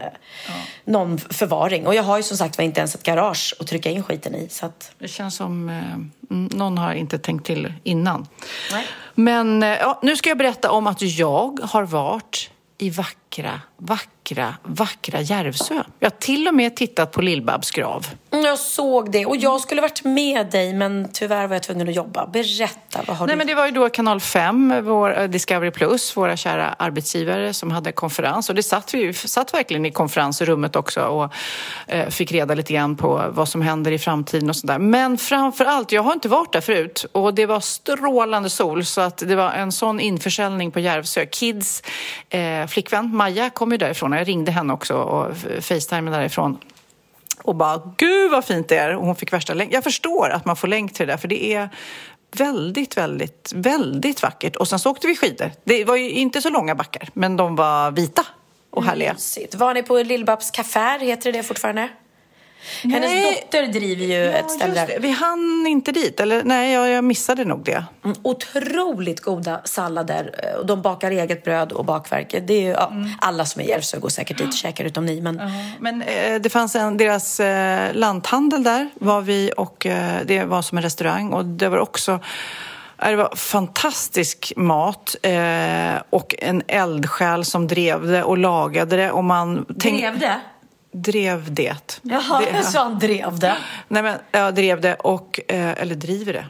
[0.48, 0.54] ja.
[0.84, 1.86] någon förvaring.
[1.86, 4.34] Och jag har ju som sagt var inte ens ett garage att trycka in skiten
[4.34, 4.48] i.
[4.48, 4.92] Så att...
[4.98, 8.26] Det känns som eh, någon har inte tänkt till innan.
[8.72, 8.86] Nej.
[9.14, 13.16] Men eh, ja, nu ska jag berätta om att jag har varit i vackra,
[13.76, 15.82] vackra, vackra Järvsö.
[15.98, 18.06] Jag har till och med tittat på Lill-Babs grav.
[18.30, 21.88] Mm, jag såg det och jag skulle varit med dig men tyvärr var jag tvungen
[21.88, 22.26] att jobba.
[22.26, 23.38] Berätta, vad har Nej, du...
[23.38, 27.70] Men det var ju då Kanal 5, vår eh, Discovery Plus, våra kära arbetsgivare som
[27.70, 28.48] hade konferens.
[28.48, 31.32] Och det satt vi satt verkligen i konferensrummet också och
[31.86, 34.78] eh, fick reda lite grann på vad som händer i framtiden och sådär.
[34.78, 39.00] Men framför allt, jag har inte varit där förut och det var strålande sol så
[39.00, 41.26] att det var en sån införsäljning på Järvsö.
[41.26, 41.82] Kids
[42.28, 44.12] eh, flickvän, Maja, kom ju därifrån.
[44.12, 46.58] Jag ringde henne också och facetimade därifrån.
[47.42, 48.96] Och bara, gud vad fint det är.
[48.96, 49.72] Och hon fick värsta länk.
[49.72, 51.68] Jag förstår att man får länk till det där, för det är
[52.36, 54.56] väldigt, väldigt, väldigt vackert.
[54.56, 55.52] Och sen så åkte vi skidor.
[55.64, 58.26] Det var ju inte så långa backar, men de var vita
[58.70, 59.12] och härliga.
[59.12, 59.54] Mysigt.
[59.54, 61.88] Var ni på Lill-Babs Heter det det fortfarande?
[62.82, 63.42] Hennes Nej.
[63.50, 64.98] dotter driver ju ett ställe där.
[65.00, 67.84] Vi hann inte dit, eller nej, jag, jag missade nog det.
[68.04, 70.34] Mm, otroligt goda sallader.
[70.52, 72.34] eh, Och de bakar eget bröd och bakverk.
[72.46, 73.08] Det är ju, ja, Mm.
[73.20, 75.20] Alla som är i Järvsö går säkert dit och käkar utom ni.
[75.20, 75.40] Men
[75.80, 80.62] Men eh, det fanns en, deras eh, lanthandel där var vi och eh, det var
[80.62, 82.12] som en restaurang och det var också
[83.02, 89.10] eh, det var fantastisk mat eh, och en eldsjäl som drev det och lagade det.
[89.10, 90.40] Och man tänk- drev det?
[90.92, 92.00] Drev det.
[92.02, 93.56] Jaha, det, så han drev det.
[93.88, 96.46] Nej, men, ja, drev det och, eh, eller driver det.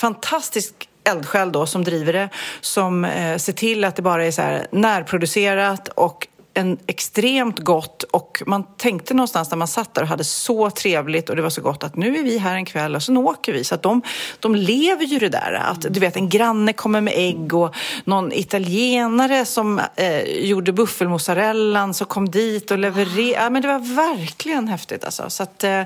[0.00, 2.28] Fantastisk eldsjäl då som driver det,
[2.60, 8.02] som eh, ser till att det bara är så här närproducerat och en extremt gott
[8.02, 11.50] och man tänkte någonstans när man satt där och hade så trevligt och det var
[11.50, 13.64] så gott att nu är vi här en kväll och sen åker vi.
[13.64, 14.02] Så att de,
[14.40, 18.32] de lever ju det där att du vet en granne kommer med ägg och någon
[18.32, 23.22] italienare som eh, gjorde buffelmozzarellan som kom dit och levererade.
[23.22, 25.30] Ja, men det var verkligen häftigt alltså.
[25.30, 25.82] Så att eh,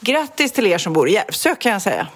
[0.00, 2.06] grattis till er som bor i Järvsö kan jag säga.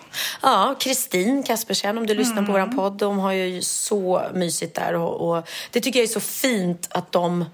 [0.42, 4.94] Ja, Kristin Kaspersen, om du lyssnar på vår podd, de har ju så mysigt där.
[4.94, 7.44] Och, och det tycker jag är så fint att de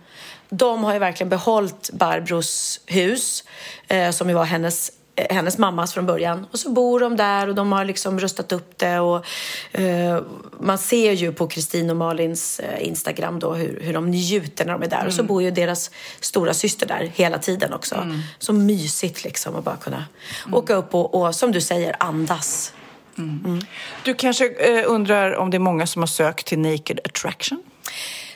[0.53, 3.45] de har ju verkligen behållit Barbros hus,
[3.89, 6.47] eh, som ju var hennes eh, hennes mammas från början.
[6.51, 9.01] Och så bor de där och de har liksom rustat upp det.
[9.01, 9.27] Och,
[9.73, 10.23] eh,
[10.61, 14.73] man ser ju på Kristin och Malins eh, Instagram då hur, hur de njuter när
[14.73, 15.07] de är där.
[15.07, 17.95] Och så bor ju deras stora syster där hela tiden också.
[18.39, 20.05] Så mysigt liksom att bara kunna
[20.53, 22.73] åka upp och, och som du säger andas.
[24.05, 27.63] Du kanske eh, undrar om det är många som har sökt till Naked Attraction?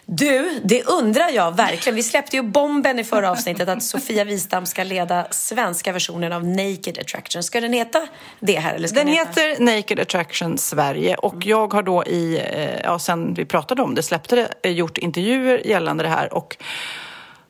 [0.08, 1.96] Du, det undrar jag verkligen.
[1.96, 6.44] Vi släppte ju bomben i förra avsnittet att Sofia Wistam ska leda svenska versionen av
[6.44, 7.42] Naked Attraction.
[7.42, 8.06] Ska den heta
[8.40, 8.74] det här?
[8.74, 9.40] Eller ska Den den, heta...
[9.40, 13.94] heter Naked Attraction Sverige och jag har då i, eh, ja sen vi pratade om
[13.94, 16.56] det, släppte det, eh, gjort intervjuer gällande det här och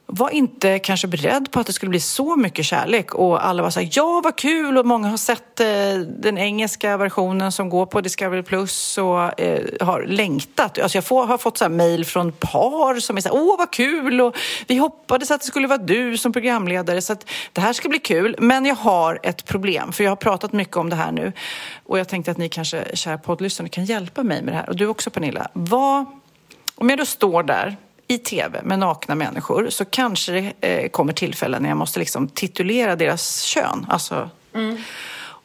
[0.06, 3.70] var inte kanske beredd på att det skulle bli så mycket kärlek och alla var
[3.70, 5.66] så här, ja vad kul och många har sett eh,
[6.18, 10.78] den engelska versionen som går på Discovery Plus och eh, har längtat.
[10.78, 13.58] Alltså jag får, har fått så här mejl från par som är så här, åh
[13.58, 17.60] vad kul och vi hoppades att det skulle vara du som programledare så att det
[17.60, 18.36] här ska bli kul.
[18.38, 21.32] Men jag har ett problem för jag har pratat mycket om det här nu
[21.84, 24.76] och jag tänkte att ni kanske, kära poddlyssnare, kan hjälpa mig med det här och
[24.76, 25.48] du också Pernilla.
[25.52, 26.04] Vad,
[26.74, 27.76] om jag då står där
[28.08, 32.28] i tv med nakna människor så kanske det eh, kommer tillfällen när jag måste liksom
[32.28, 33.86] titulera deras kön.
[33.88, 34.30] Alltså,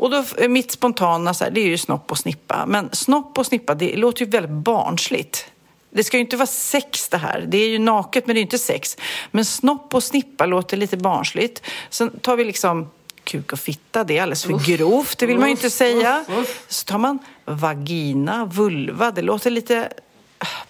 [0.02, 2.66] Och då, eh, mitt spontana, så här, det är ju snopp och snippa.
[2.68, 5.46] Men snopp och snippa, det låter ju väldigt barnsligt.
[5.90, 7.46] Det ska ju inte vara sex det här.
[7.48, 8.98] Det är ju naket men det är inte sex.
[9.32, 11.62] Men snopp och snippa låter lite barnsligt.
[11.90, 12.90] Sen tar vi liksom
[13.24, 15.18] kuk och fitta, det är alldeles för grovt.
[15.18, 16.26] Det vill man ju inte säga.
[16.68, 19.90] Så tar man vagina, vulva, det låter lite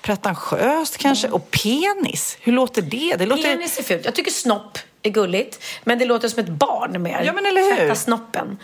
[0.01, 1.27] pretentiöst kanske.
[1.29, 3.15] Och penis, hur låter det?
[3.19, 3.43] Det låter...
[3.43, 4.05] Penis är fult.
[4.05, 7.21] Jag tycker snopp är gulligt, men det låter som ett barn mer.
[7.25, 7.75] Ja, men eller hur?
[7.75, 8.59] Tvätta snoppen.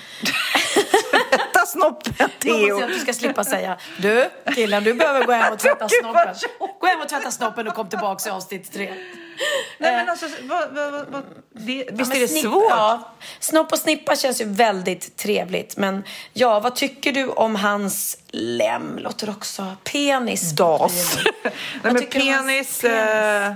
[1.29, 2.83] Tvätta snoppen, Jag hoppas Theo.
[2.83, 6.35] att du ska slippa säga Du, killen, du behöver gå hem och tvätta snoppen.
[6.79, 8.93] Gå hem och tvätta snoppen och kom tillbaka i avsnitt tre.
[9.77, 12.65] Nej, men alltså, vad, vad, vad, vad, det, visst är det svårt?
[12.69, 15.77] Ja, snopp och snippa känns ju väldigt trevligt.
[15.77, 18.97] Men ja, vad tycker du om hans lem?
[18.97, 20.51] Låter också penis.
[20.51, 21.17] Das.
[21.23, 22.83] Nej, Vad men om hans penis, penis?
[22.83, 23.53] eh,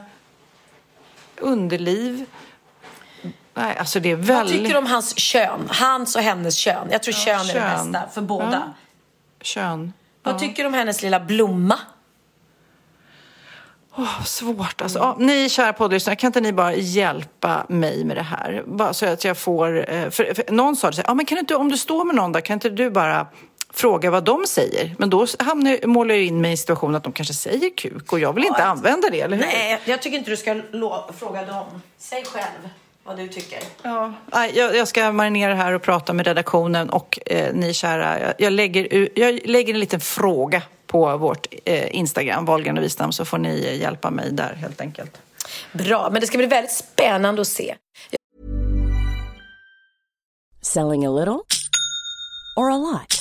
[1.37, 2.25] underliv.
[3.53, 4.57] Nej, alltså det är Vad väldigt...
[4.57, 5.69] tycker du om hans kön?
[5.71, 6.87] Hans och hennes kön.
[6.91, 7.91] Jag tror kön är det kön.
[7.91, 8.63] bästa för båda.
[8.67, 8.73] Ja.
[9.41, 9.93] Kön.
[10.23, 11.79] Vad tycker du om hennes lilla blomma?
[13.95, 14.99] Åh, svårt alltså.
[14.99, 18.63] Ja, ni kära poddlyssnare, kan inte ni bara hjälpa mig med det här?
[18.67, 19.89] Bara så att jag får...
[19.93, 22.05] eh, För, för någon sa det så här, ja, men kan inte, om du står
[22.05, 23.27] med någon där, kan inte du bara
[23.73, 24.95] fråga vad de säger?
[24.99, 28.13] Men då hamnar, målar jag in mig i en situation att de kanske säger kuk
[28.13, 29.43] och jag vill inte använda det, eller hur?
[29.45, 30.61] Nej, jag tycker inte du ska
[31.19, 31.81] fråga dem.
[31.97, 32.69] Säg själv
[33.03, 33.59] vad du tycker.
[33.83, 38.19] Ja, jag, jag ska marinera här och prata med redaktionen och eh, ni kära.
[38.19, 43.11] Jag, jag, lägger, jag lägger en liten fråga på vårt eh, Instagram, Wahlgren och Wistam,
[43.11, 45.21] så får ni eh, hjälpa mig där helt enkelt.
[45.71, 47.75] Bra, men det ska bli väldigt spännande att se.
[50.61, 51.39] Selling a little
[52.55, 53.20] or a lot?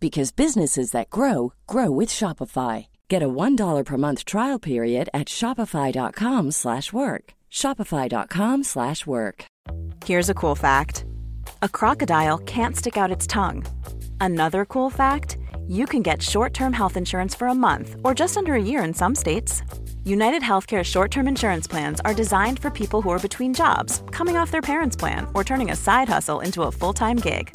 [0.00, 2.86] because businesses that grow grow with Shopify.
[3.08, 7.34] Get a $1 per month trial period at Shopify.com slash work.
[7.52, 9.44] Shopify.com slash work.
[10.06, 11.04] Here's a cool fact
[11.62, 13.64] a crocodile can't stick out its tongue.
[14.20, 15.36] Another cool fact
[15.68, 18.82] you can get short term health insurance for a month or just under a year
[18.82, 19.62] in some states.
[20.04, 24.36] United Healthcare short term insurance plans are designed for people who are between jobs, coming
[24.36, 27.54] off their parents' plan, or turning a side hustle into a full time gig.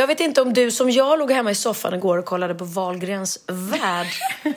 [0.00, 2.64] Jag vet inte om du som jag låg hemma i soffan igår och kollade på
[2.64, 4.06] Valgrens värld.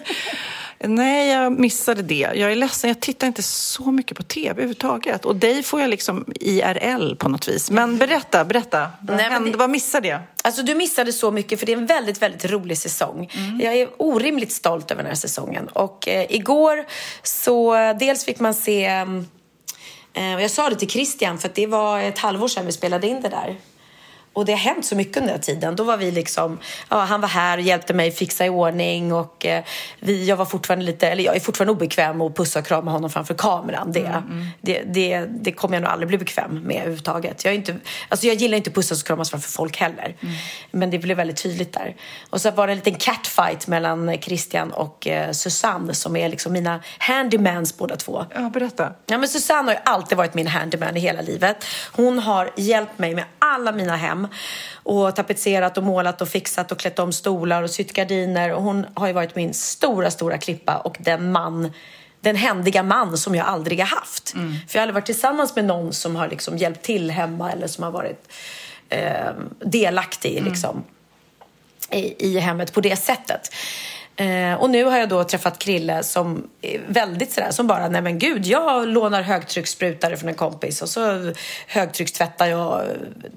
[0.79, 2.29] Nej, jag missade det.
[2.33, 5.25] Jag är ledsen, jag tittar inte så mycket på tv överhuvudtaget.
[5.25, 7.71] Och dig får jag liksom IRL på något vis.
[7.71, 8.87] Men berätta, berätta.
[9.01, 9.57] Vad, Nej, hände, det...
[9.57, 10.21] vad missade jag?
[10.43, 13.31] Alltså du missade så mycket för det är en väldigt, väldigt rolig säsong.
[13.33, 13.61] Mm.
[13.61, 15.67] Jag är orimligt stolt över den här säsongen.
[15.67, 16.85] Och eh, igår
[17.23, 19.27] så dels fick man se um,
[20.13, 23.21] Eh, jag sa det till Christian för det var ett halvår sedan vi spelade in
[23.21, 23.55] det där.
[24.39, 25.75] Och det har hänt så mycket under den tiden.
[25.75, 26.59] Då var vi liksom,
[26.89, 29.63] ja, han var här och hjälpte mig fixa i ordning och eh,
[29.99, 33.09] vi, jag var fortfarande lite, eller jag är fortfarande obekväm att pussa och krama honom
[33.09, 33.91] framför kameran.
[33.91, 37.45] Det, mm, det, det, det kommer jag nog aldrig bli bekväm med överhuvudtaget.
[37.45, 37.75] Jag, är inte,
[38.09, 40.15] alltså jag gillar inte pussas och kramas framför folk heller.
[40.19, 40.35] Mm.
[40.71, 41.95] Men det blev väldigt tydligt där.
[42.29, 46.53] Och så var det en liten catfight mellan Christian och eh, Susanne som är liksom
[46.53, 48.25] mina handymans båda två.
[48.35, 48.91] Ja, berätta.
[49.05, 51.65] Ja, men Susanne har ju alltid varit min handyman i hela livet.
[51.91, 54.27] Hon har hjälpt mig med alla mina hem
[54.73, 58.53] och tapetserat och målat och fixat och klätt om stolar och sytt gardiner.
[58.53, 61.71] Och hon har ju varit min stora, stora klippa och den man
[62.21, 64.33] den händiga man som jag aldrig har haft.
[64.33, 64.55] Mm.
[64.67, 67.67] För jag har aldrig varit tillsammans med någon som har liksom hjälpt till hemma eller
[67.67, 68.31] som har varit
[68.89, 70.49] eh, delaktig mm.
[70.49, 70.83] liksom,
[71.91, 73.53] i, i hemmet på det sättet.
[74.19, 76.49] Eh, och nu har jag då träffat Krille som
[76.87, 81.33] väldigt sådär, som bara, nej men gud, jag lånar högtryckssprutare från en kompis och så
[81.67, 82.83] högtryckstvättar jag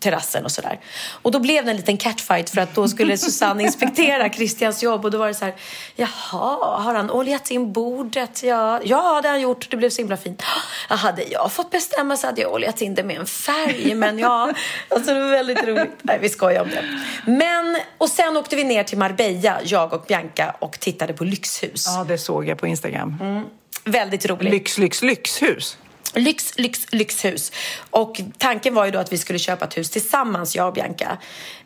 [0.00, 0.80] terrassen och sådär.
[1.22, 5.04] Och då blev det en liten catfight för att då skulle Susanne inspektera Christians jobb
[5.04, 5.54] och då var det så här,
[5.96, 8.42] jaha, har han oljat in bordet?
[8.42, 10.42] Ja, ja det har han gjort, det blev så himla fint.
[10.88, 14.18] Ja, hade jag fått bestämma så hade jag oljat in det med en färg, men
[14.18, 14.52] ja,
[14.88, 15.98] alltså det var väldigt roligt.
[16.02, 16.84] Nej, vi skojar om det.
[17.26, 21.24] Men, och sen åkte vi ner till Marbella, jag och Bianca och och tittade på
[21.24, 21.84] lyxhus.
[21.86, 23.16] Ja, det såg jag på Instagram.
[23.20, 23.44] Mm.
[23.84, 24.52] Väldigt roligt.
[24.52, 25.78] Lyx, lyx, lyxhus.
[26.14, 27.52] Lyx, lyx, lyxhus.
[27.90, 31.18] Och tanken var ju då att vi skulle köpa ett hus tillsammans, jag och Bianca.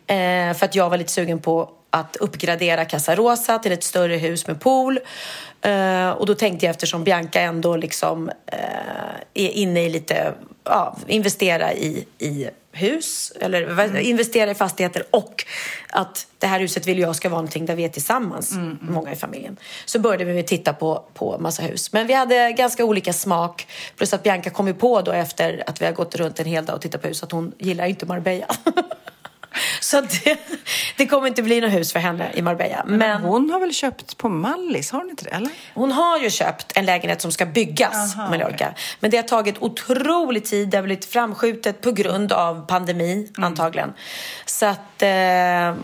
[0.06, 4.16] Eh, för att jag var lite sugen på att uppgradera Casa Rosa till ett större
[4.16, 4.98] hus med pool.
[5.66, 10.34] Uh, och då tänkte jag eftersom Bianca ändå liksom uh, är inne i lite,
[10.64, 13.96] ja, investera i, i hus eller mm.
[13.96, 15.44] investera i fastigheter och
[15.90, 18.64] att det här huset vill jag ska vara någonting där vi är tillsammans, mm.
[18.64, 18.94] mm.
[18.94, 19.56] många i familjen.
[19.84, 21.92] Så började vi titta på, på massa hus.
[21.92, 23.66] Men vi hade ganska olika smak.
[23.96, 26.64] Plus att Bianca kom ju på då efter att vi har gått runt en hel
[26.64, 28.46] dag och tittat på hus att hon gillar inte Marbella.
[29.80, 30.38] Så det,
[30.96, 32.84] det, kommer inte bli något hus för henne i Marbella.
[32.86, 35.30] Men, men, hon har väl köpt på Mallis, har hon inte det?
[35.30, 35.50] Eller?
[35.74, 38.54] Hon har ju köpt en lägenhet som ska byggas Aha, Mallorca.
[38.54, 38.68] Okay.
[39.00, 43.44] Men det har tagit otrolig tid, det har blivit framskjutet på grund av pandemi mm.
[43.44, 43.92] antagligen.
[44.46, 45.74] Så att eh,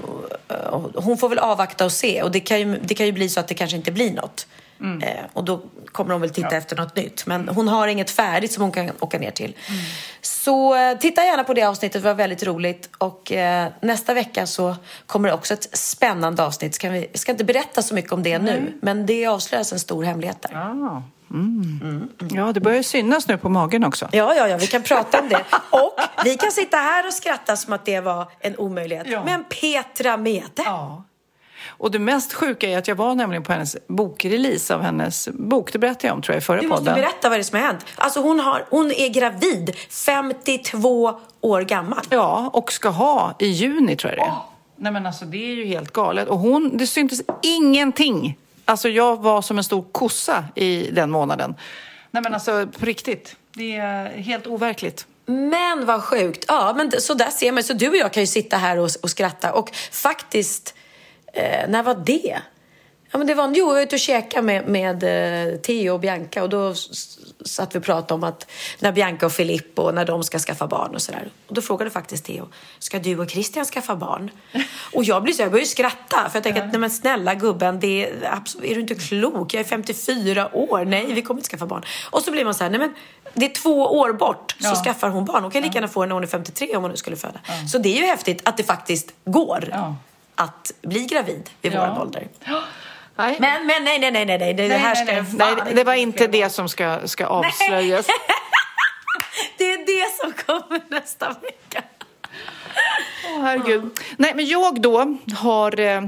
[0.94, 2.22] hon får väl avvakta och se.
[2.22, 4.46] Och det kan, ju, det kan ju bli så att det kanske inte blir något.
[4.82, 5.02] Mm.
[5.02, 5.60] Eh, och då
[5.92, 6.56] kommer hon väl titta ja.
[6.56, 7.26] efter något nytt.
[7.26, 9.56] Men hon har inget färdigt som hon kan åka ner till.
[9.68, 9.80] Mm.
[10.20, 12.90] Så eh, titta gärna på det avsnittet, det var väldigt roligt.
[12.98, 14.76] Och eh, nästa vecka så
[15.06, 16.74] kommer det också ett spännande avsnitt.
[16.74, 18.46] Ska vi, jag ska inte berätta så mycket om det mm.
[18.46, 20.56] nu, men det avslöjas en stor hemlighet där.
[20.56, 21.02] Ah.
[21.30, 21.80] Mm.
[21.82, 22.08] Mm.
[22.30, 24.08] Ja, det börjar synas nu på magen också.
[24.12, 25.44] Ja, ja, ja, vi kan prata om det.
[25.70, 29.06] Och vi kan sitta här och skratta som att det var en omöjlighet.
[29.10, 29.24] Ja.
[29.24, 30.48] Men Petra Mede.
[30.56, 31.04] Ja.
[31.68, 35.72] Och det mest sjuka är att jag var nämligen på hennes bokrelease av hennes bok.
[35.72, 36.70] Det berättade jag om tror jag i förra podden.
[36.70, 37.86] Du måste berätta vad det är som har hänt.
[37.96, 42.04] Alltså hon, har, hon är gravid, 52 år gammal.
[42.10, 44.30] Ja, och ska ha i juni tror jag det är.
[44.30, 44.42] Oh.
[44.76, 46.28] Nej men alltså det är ju helt galet.
[46.28, 48.38] Och hon, det syntes ingenting.
[48.64, 51.54] Alltså jag var som en stor kossa i den månaden.
[52.10, 53.36] Nej men alltså på riktigt.
[53.54, 55.06] Det är helt overkligt.
[55.26, 56.44] Men vad sjukt.
[56.48, 57.62] Ja, men så där ser man.
[57.62, 59.52] Så du och jag kan ju sitta här och, och skratta.
[59.52, 60.74] Och faktiskt
[61.32, 62.38] Eh, när var det?
[63.12, 65.02] Ja, men det var, jo, jag var ute och käkade med, med
[65.52, 66.74] eh, Theo och Bianca och då
[67.44, 70.94] satt vi och pratade om att när Bianca och Filippo, när de ska skaffa barn
[70.94, 71.30] och sådär.
[71.46, 74.30] Och då frågade faktiskt Theo, ska du och Christian skaffa barn?
[74.92, 77.80] Och jag blir så, jag börjar skratta för jag tänker att, nej men snälla gubben,
[77.80, 78.12] det är,
[78.62, 79.54] är du inte klok?
[79.54, 81.82] Jag är 54 år, nej vi kommer inte skaffa barn.
[82.10, 82.94] Och så blir man så här, nej men
[83.34, 84.74] det är två år bort så ja.
[84.84, 85.42] skaffar hon barn.
[85.42, 87.40] Hon kan lika gärna få henne när hon är 53 om hon nu skulle föda.
[87.46, 87.68] Ja.
[87.68, 89.94] Så det är ju häftigt att det faktiskt går.
[90.34, 91.94] Att bli gravid vid ja.
[91.94, 92.28] vår ålder.
[93.16, 93.36] Nej.
[93.40, 96.26] Men, men nej, nej, nej, nej, nej, det här ska nej, nej, det var inte
[96.26, 98.06] det som ska, ska avslöjas.
[99.58, 101.82] det är det som kommer nästa vecka.
[103.24, 103.90] Åh, oh, herregud.
[104.16, 106.02] Nej, men jag då har eh,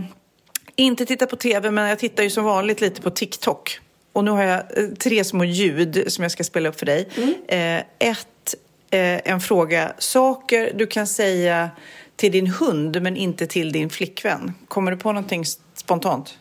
[0.77, 3.81] inte tittat på tv, men jag tittar ju som vanligt lite på TikTok.
[4.13, 7.09] Och nu har jag eh, tre små ljud som jag ska spela upp för dig.
[7.17, 7.35] Mm.
[7.49, 8.55] Eh, ett,
[8.91, 9.93] eh, en fråga.
[9.99, 11.71] Saker du kan säga
[12.17, 14.55] till din hund men inte till din flickvän?
[14.69, 15.45] Kommer du på någonting
[15.75, 16.39] spontant?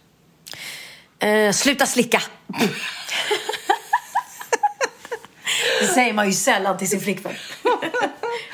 [1.20, 2.22] Eh, sluta slicka!
[5.82, 7.34] det säger man ju sällan till sin flickvän.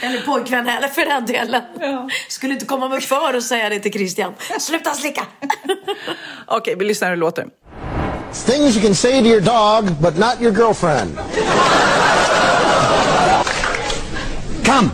[0.02, 1.64] eller pojkvän eller för den delen.
[1.80, 2.10] Ja.
[2.28, 4.34] Skulle inte komma mig för att säga det till Christian.
[4.60, 5.26] Sluta slicka!
[6.46, 7.48] Okej, okay, vi lyssnar hur det låter.
[8.46, 11.20] Things you can say to your dog but not your girlfriend.
[14.66, 14.90] Come!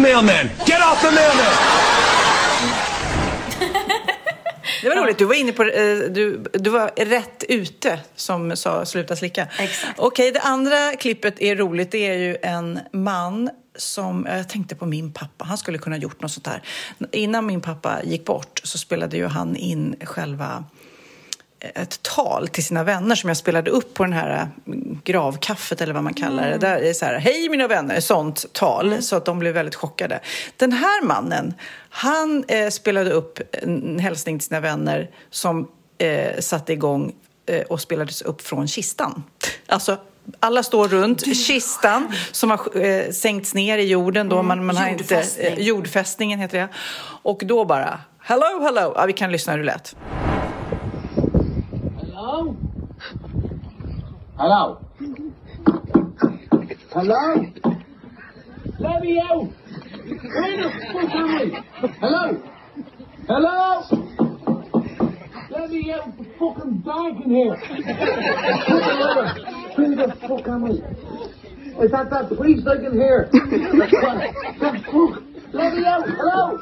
[0.00, 0.50] Mailman!
[0.66, 1.54] Get off the mailman!
[4.82, 5.18] Det var roligt.
[5.18, 9.48] Du var inne på eh, du, du var rätt ute som sa sluta slicka.
[9.58, 9.98] Exakt.
[9.98, 11.90] Okej, det andra klippet är roligt.
[11.90, 16.00] Det är ju en man som, jag tänkte på min pappa, han skulle kunna ha
[16.00, 16.62] gjort något sånt här.
[17.12, 20.64] Innan min pappa gick bort så spelade ju han in själva
[21.60, 25.94] ett tal till sina vänner som jag spelade upp på den här mm, gravkaffet eller
[25.94, 26.56] vad man kallar det.
[26.58, 29.02] Där är så här, hej mina vänner, sånt tal.
[29.02, 30.20] Så att de blev väldigt chockade.
[30.56, 31.54] Den här mannen,
[31.90, 37.12] han eh, spelade upp en hälsning till sina vänner som eh, satte igång
[37.46, 39.22] eh, och spelades upp från kistan.
[39.66, 39.96] Alltså,
[40.40, 44.28] alla står runt kistan som har eh, sänkts ner i jorden.
[44.28, 45.46] Då man, man har inte, Jordfästning.
[45.46, 46.68] eh, jordfästningen heter det.
[47.22, 48.92] Och då bara, hello, hello.
[48.96, 49.96] Ja, vi kan lyssna hur det lät.
[54.40, 54.80] Hello?
[56.94, 57.44] Hello?
[58.78, 59.50] Let me out!
[59.52, 61.38] Where the fuck am I?
[62.00, 62.24] Hello?
[63.28, 63.60] Hello?
[65.50, 66.14] Let me out!
[66.18, 67.54] It's fucking dark in here!
[69.76, 70.68] Where the fuck am I?
[71.84, 73.28] Is that that priest I can hear?
[74.58, 75.22] That fuck!
[75.52, 76.08] Let me out!
[76.08, 76.56] Hello?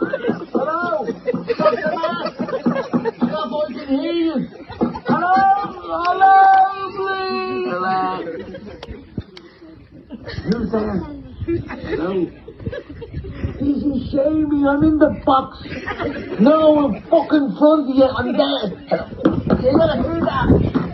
[0.51, 1.07] Hello?
[1.55, 2.35] Stop the mask!
[3.18, 3.53] Stop!
[3.53, 4.49] I can hear you!
[5.09, 5.32] Hello?
[6.04, 6.34] Hello?
[6.96, 7.64] Please!
[10.44, 10.96] Who's there?
[11.96, 12.12] Hello?
[13.61, 13.92] Easy,
[14.46, 14.68] me.
[14.68, 15.66] I'm in the box.
[16.40, 18.11] No, I'm fucking front of.
[18.16, 18.68] I'm dead.
[19.62, 20.48] You gotta hear that.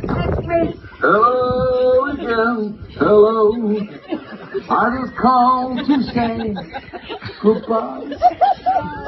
[0.06, 0.60] That's me.
[1.04, 2.80] Hello again.
[2.96, 3.52] Hello.
[4.70, 6.54] I just called to say
[7.42, 8.16] goodbye.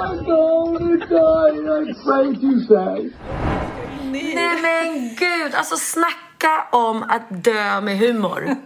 [0.05, 1.57] I'm going to die.
[1.57, 3.11] I'm afraid to say.
[4.13, 8.57] Nej men gud, alltså snacka om att dö med humor.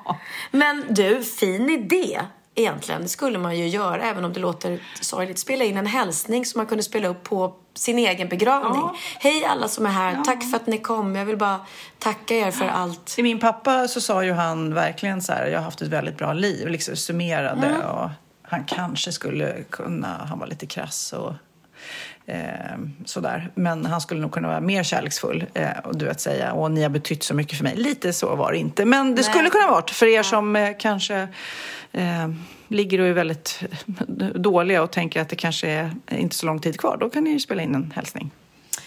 [0.50, 2.20] Men du, fin idé.
[2.60, 5.38] Egentligen, det skulle man ju göra även om det låter sorgligt.
[5.38, 8.82] Spela in en hälsning som man kunde spela upp på sin egen begravning.
[9.18, 11.16] Hej alla som är här, tack för att ni kom.
[11.16, 11.60] Jag vill bara
[11.98, 13.06] tacka er för allt.
[13.06, 16.16] Till min pappa så sa ju han verkligen så här, jag har haft ett väldigt
[16.16, 18.10] bra liv, liksom summerade och
[18.42, 21.32] han kanske skulle kunna, han var lite krass och
[22.26, 23.50] eh, sådär.
[23.54, 26.82] Men han skulle nog kunna vara mer kärleksfull eh, och du vet säga, och ni
[26.82, 27.76] har betytt så mycket för mig.
[27.76, 31.28] Lite så var det inte, men det skulle kunna varit för er som eh, kanske
[31.92, 32.28] eh,
[32.68, 33.62] ligger och är väldigt
[34.34, 36.96] dåliga och tänker att det kanske är inte så lång tid kvar.
[37.00, 38.30] Då kan ni ju spela in en hälsning.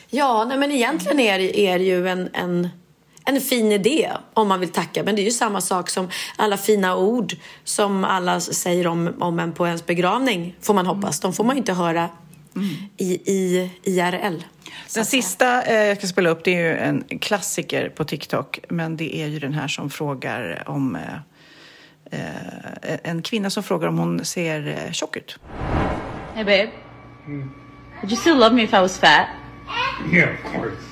[0.10, 2.70] Ja, nej, men egentligen är det, är det ju en, en,
[3.26, 5.04] en fin idé om man vill tacka.
[5.04, 7.34] Men det är ju samma sak som alla fina ord
[7.64, 11.20] som alla säger om, om en på ens begravning, får man hoppas.
[11.20, 12.10] De får man ju inte höra
[12.97, 14.43] i, i IRL.
[14.95, 18.60] Den sista eh, jag ska spela upp det är ju en klassiker på TikTok.
[18.70, 20.95] Men det är ju den här som frågar om...
[20.95, 21.01] Eh,
[23.03, 25.39] en kvinna som frågar om hon ser eh, tjock ut.
[26.36, 26.70] Hey, babe.
[28.01, 29.28] Would you still love me if I was fat?
[30.11, 30.84] Yeah, of course.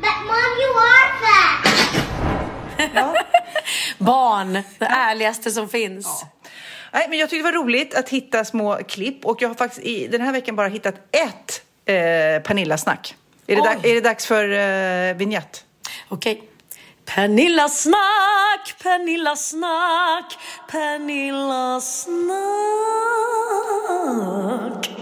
[0.00, 3.16] But mom, you are fat.
[3.98, 6.24] Barn, det ärligaste som finns.
[6.92, 9.24] Nej, men jag tyckte det var roligt att hitta små klipp.
[9.24, 13.14] Och jag har faktiskt i den här veckan bara hittat ett eh, Pernilla-snack.
[13.46, 15.64] Är, det är det dags för eh, vignett?
[16.08, 16.48] Okej.
[17.04, 20.38] Pernilla snack, Pernilla snack,
[20.70, 22.12] Pernilla snack.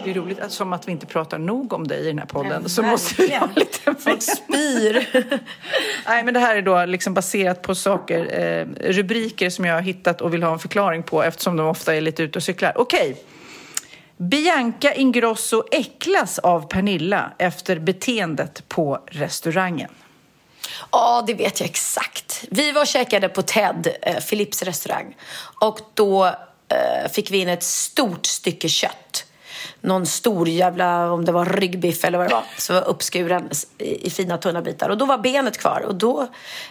[0.04, 2.26] Det är roligt, att, som att vi inte pratar nog om dig i den här
[2.26, 2.68] podden.
[2.68, 5.08] så måste vi ha lite Folk spyr.
[6.06, 9.82] Nej, men det här är då liksom baserat på saker, eh, rubriker som jag har
[9.82, 12.72] hittat och vill ha en förklaring på eftersom de ofta är lite ute och cyklar.
[12.76, 13.16] Okej.
[14.16, 19.90] Bianca Ingrosso äcklas av Pernilla efter beteendet på restaurangen.
[20.92, 22.44] Ja, det vet jag exakt.
[22.50, 25.16] Vi var och käkade på Ted, eh, Philips restaurang.
[25.60, 26.26] Och då
[26.68, 29.26] eh, fick vi in ett stort stycke kött.
[29.80, 34.06] Någon stor jävla, om det var ryggbiff eller vad det var, så var uppskuren i,
[34.06, 34.88] i fina tunna bitar.
[34.88, 35.80] Och då var benet kvar.
[35.80, 36.26] Och då,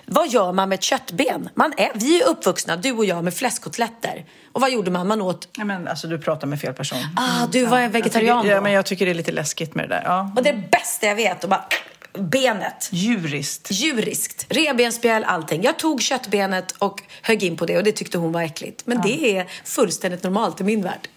[0.06, 1.50] vad gör man med ett köttben?
[1.54, 4.26] Man är, vi är uppvuxna, du och jag, med fläskkotletter.
[4.52, 5.08] Och vad gjorde man?
[5.08, 5.48] Man åt...
[5.58, 7.00] Nej, men alltså, du pratar med fel person.
[7.16, 9.76] Ah, du var en vegetarian jag tycker, ja, men jag tycker det är lite läskigt
[9.76, 10.04] med det där.
[10.06, 10.32] Ja.
[10.36, 11.66] Och det bästa jag vet, och bara,
[12.14, 12.90] benet.
[12.92, 13.72] Djuriskt.
[13.72, 14.46] Djuriskt.
[14.50, 15.64] Revbensspjäll, allting.
[15.64, 18.86] Jag tog köttbenet och högg in på det och det tyckte hon var äckligt.
[18.86, 21.10] Men det är fullständigt normalt i min värld.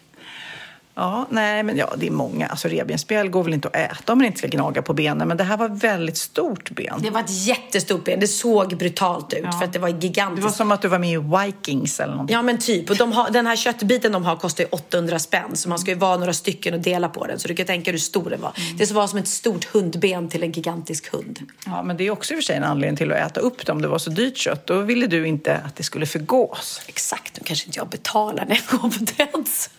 [0.95, 2.47] Ja, nej, men ja, det är många.
[2.47, 5.28] Alltså revbensspjäll går väl inte att äta om man inte ska gnaga på benen.
[5.28, 6.99] Men det här var väldigt stort ben.
[7.03, 8.20] Det var ett jättestort ben.
[8.20, 10.45] Det såg brutalt ut för att det var Det gigantiskt.
[10.45, 12.34] var som att du var med i Vikings eller någonting.
[12.34, 12.90] Ja men typ.
[12.90, 15.57] Och de har, den här köttbiten de har kostar ju 800 spänn.
[15.57, 17.38] Så man ska ju vara några stycken och dela på den.
[17.38, 18.53] Så du kan tänka hur stor den var.
[18.78, 21.38] Det var som ett stort hundben till en gigantisk hund.
[21.66, 23.66] Ja, men det är också i och för sig en anledning till att äta upp
[23.66, 24.66] det om det var så dyrt kött.
[24.66, 26.82] Då ville du inte att det skulle förgås.
[26.86, 29.70] Exakt, nu kanske inte jag betalar när jag går på Teds.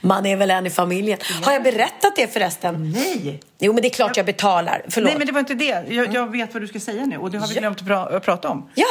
[0.00, 1.18] Man är väl en i familjen.
[1.42, 2.92] Har jag berättat det förresten?
[2.92, 3.40] Nej.
[3.58, 4.82] Jo, men det är klart jag betalar.
[4.88, 5.08] Förlåt.
[5.10, 5.84] Nej, men det var inte det.
[5.88, 8.16] Jag, jag vet vad du ska säga nu och det har vi glömt att, pra-
[8.16, 8.70] att prata om.
[8.74, 8.86] Ja,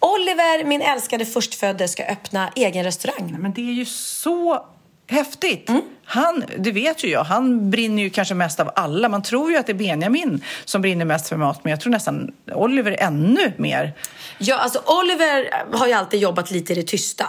[0.00, 3.36] Oliver, min älskade förstfödde, ska öppna egen restaurang.
[3.38, 4.66] Men det är ju så
[5.06, 5.70] häftigt.
[6.04, 9.08] Han, det vet ju jag, han brinner ju kanske mest av alla.
[9.08, 11.90] Man tror ju att det är Benjamin som brinner mest för mat, men jag tror
[11.92, 13.92] nästan Oliver ännu mer.
[14.38, 17.24] Ja, alltså Oliver har ju alltid jobbat lite i det tysta.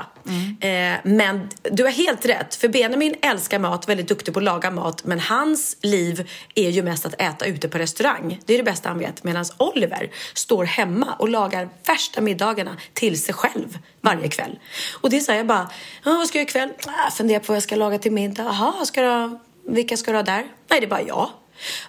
[0.60, 4.72] Eh, men du har helt rätt, för Benjamin älskar mat, väldigt duktig på att laga
[4.72, 8.40] mat, men hans liv är ju mest att äta ute på restaurang.
[8.46, 9.24] Det är det bästa han vet.
[9.24, 14.60] Medan Oliver står hemma och lagar värsta middagarna till sig själv varje kväll.
[15.02, 15.70] Och det är så här, jag bara,
[16.06, 16.92] "Ja, vad ska jag göra ikväll?
[17.08, 18.44] Ah, funderar på vad jag ska laga till middag.
[18.66, 20.46] Jaha, ska du vilka ska du ha där?
[20.68, 21.30] Nej, det är bara jag.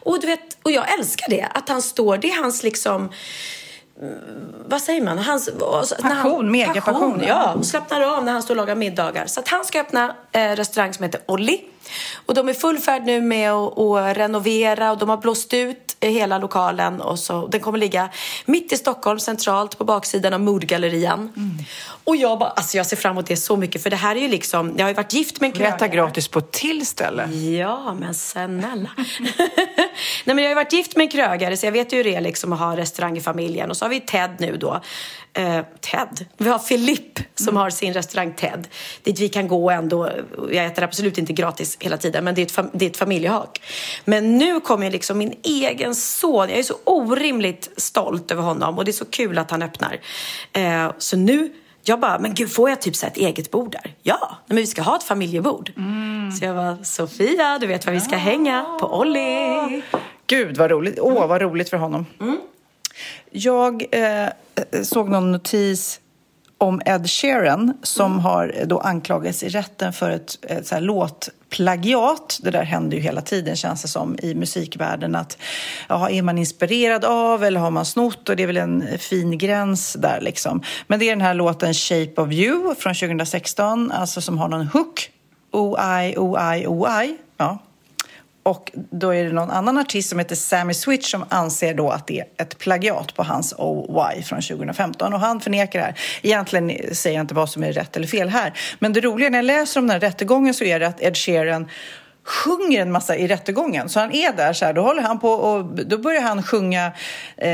[0.01, 3.11] Och, du vet, och jag älskar det, att han står, det är hans liksom
[4.66, 5.18] vad säger man?
[5.18, 5.51] Hans,
[6.03, 7.22] Passion, megapassion.
[7.27, 9.27] Ja, slappnar av när han står och lagar middagar.
[9.27, 11.64] Så att han ska öppna eh, restaurang som heter Olli.
[12.26, 15.97] Och de är full färd nu med att, att renovera och de har blåst ut
[16.01, 17.01] hela lokalen.
[17.01, 18.09] Och så, den kommer ligga
[18.45, 21.32] mitt i Stockholm, centralt på baksidan av Mordgallerian.
[22.05, 24.20] Och jag, bara, alltså jag ser fram emot det så mycket för det här är
[24.20, 25.97] ju liksom, jag har ju varit gift med en Du äta krögare.
[25.97, 27.26] gratis på ett till ställe.
[27.32, 28.91] Ja, men snälla.
[30.24, 32.05] Nej, men jag har ju varit gift med en krögare så jag vet ju hur
[32.05, 33.70] det är liksom att ha restaurang i familjen.
[33.70, 34.80] Och så har vi Ted nu då.
[35.32, 36.26] Eh, Ted?
[36.37, 38.68] Vi har Philippe som har sin restaurang Ted.
[39.03, 40.11] Dit vi kan gå ändå.
[40.53, 42.97] Jag äter absolut inte gratis hela tiden men det är ett, fam- det är ett
[42.97, 43.62] familjehak.
[44.05, 46.49] Men nu kommer ju liksom min egen son.
[46.49, 50.01] Jag är så orimligt stolt över honom och det är så kul att han öppnar.
[50.53, 51.53] Eh, så nu
[51.89, 53.95] jag bara, men gud får jag typ så ett eget bord där?
[54.03, 55.72] Ja, men vi ska ha ett familjebord.
[56.39, 59.83] Så jag var Sofia, du vet var vi ska hänga, på Olli.
[60.27, 60.99] Gud vad roligt.
[61.01, 62.07] Åh, vad roligt för honom.
[63.31, 64.29] Jag eh,
[64.83, 66.01] såg någon notis
[66.59, 70.83] om Ed Sheeran som har då anklagats i rätten för ett, ett så här
[71.57, 72.39] plagiat.
[72.43, 75.15] Det där händer ju hela tiden känns det som i musikvärlden.
[75.15, 75.39] Att,
[75.89, 78.29] ja, är man inspirerad av eller har man snott?
[78.29, 80.63] Och det är väl en fin gräns där liksom.
[80.87, 84.67] Men det är den här låten Shape of You från 2016, alltså som har någon
[84.67, 85.11] hook.
[85.53, 87.17] O-I, O-I, O-I.
[87.37, 87.59] Ja,
[88.47, 92.07] och då är det någon annan artist som heter Sammy Switch som anser då att
[92.07, 95.15] det är ett plagiat på hans OY från 2015.
[95.15, 95.99] Och han förnekar det här.
[96.23, 98.53] Egentligen säger jag inte vad som är rätt eller fel här.
[98.79, 101.17] Men det roliga när jag läser om den här rättegången så är det att Ed
[101.17, 101.69] Sheeran
[102.27, 103.89] sjunger en massa i rättegången.
[103.89, 106.93] Så han är där så här, då håller han på och då börjar han sjunga
[107.37, 107.51] eh,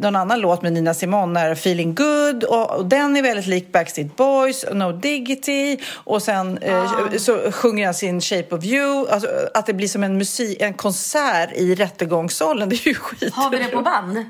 [0.00, 4.16] någon annan låt med Nina Simone, Feeling Good och, och den är väldigt lik Backstreet
[4.16, 9.66] Boys, No Diggity och sen eh, så sjunger han sin Shape of You, alltså, att
[9.66, 13.34] det blir som en, musik, en konsert i rättegångssalen, det är ju skit.
[13.34, 14.24] Har vi det på band?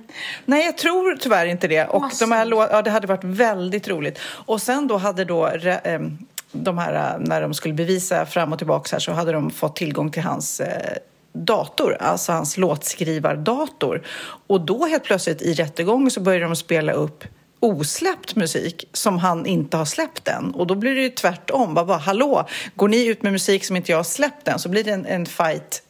[0.44, 1.84] Nej, jag tror tyvärr inte det.
[1.84, 4.18] Och de här lå- ja, det hade varit väldigt roligt.
[4.24, 6.18] Och sen då hade då re- ehm,
[6.52, 9.76] de här, eh, när de skulle bevisa fram och tillbaka här, så hade de fått
[9.76, 10.96] tillgång till hans eh,
[11.32, 14.02] dator, alltså hans låtskrivardator.
[14.46, 17.24] Och då helt plötsligt i rättegången så började de spela upp
[17.60, 20.54] osläppt musik som han inte har släppt än.
[20.54, 21.74] Och då blir det ju tvärtom.
[21.74, 24.68] Bara, bara, hallå, går ni ut med musik som inte jag har släppt än så
[24.68, 25.82] blir det en, en fight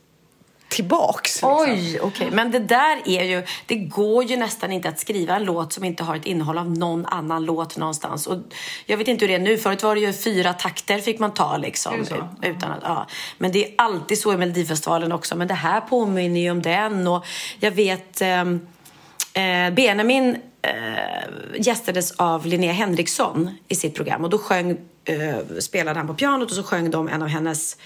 [0.72, 1.34] tillbaks.
[1.34, 1.58] liksom.
[1.60, 2.28] Oj, okej.
[2.32, 5.84] Men det där är ju, det går ju nästan inte att skriva en låt som
[5.84, 8.26] inte har ett innehåll av någon annan låt någonstans.
[8.26, 8.38] Och
[8.86, 9.58] jag vet inte hur det är nu.
[9.58, 12.06] Förut var det ju fyra takter fick man ta liksom.
[12.42, 13.06] Utan att, ja.
[13.38, 15.36] Men det är alltid så i Melodifestivalen också.
[15.36, 17.08] Men det här påminner ju om den.
[17.08, 17.26] Och
[17.60, 18.60] jag vet, ehm,
[19.34, 20.70] eh, Benjamin eh,
[21.58, 24.24] gästades av Linnea Henriksson i sitt program.
[24.24, 24.70] Och då sjöng
[25.04, 27.76] eh, spelade han på pianot och så sjöng de en av hennes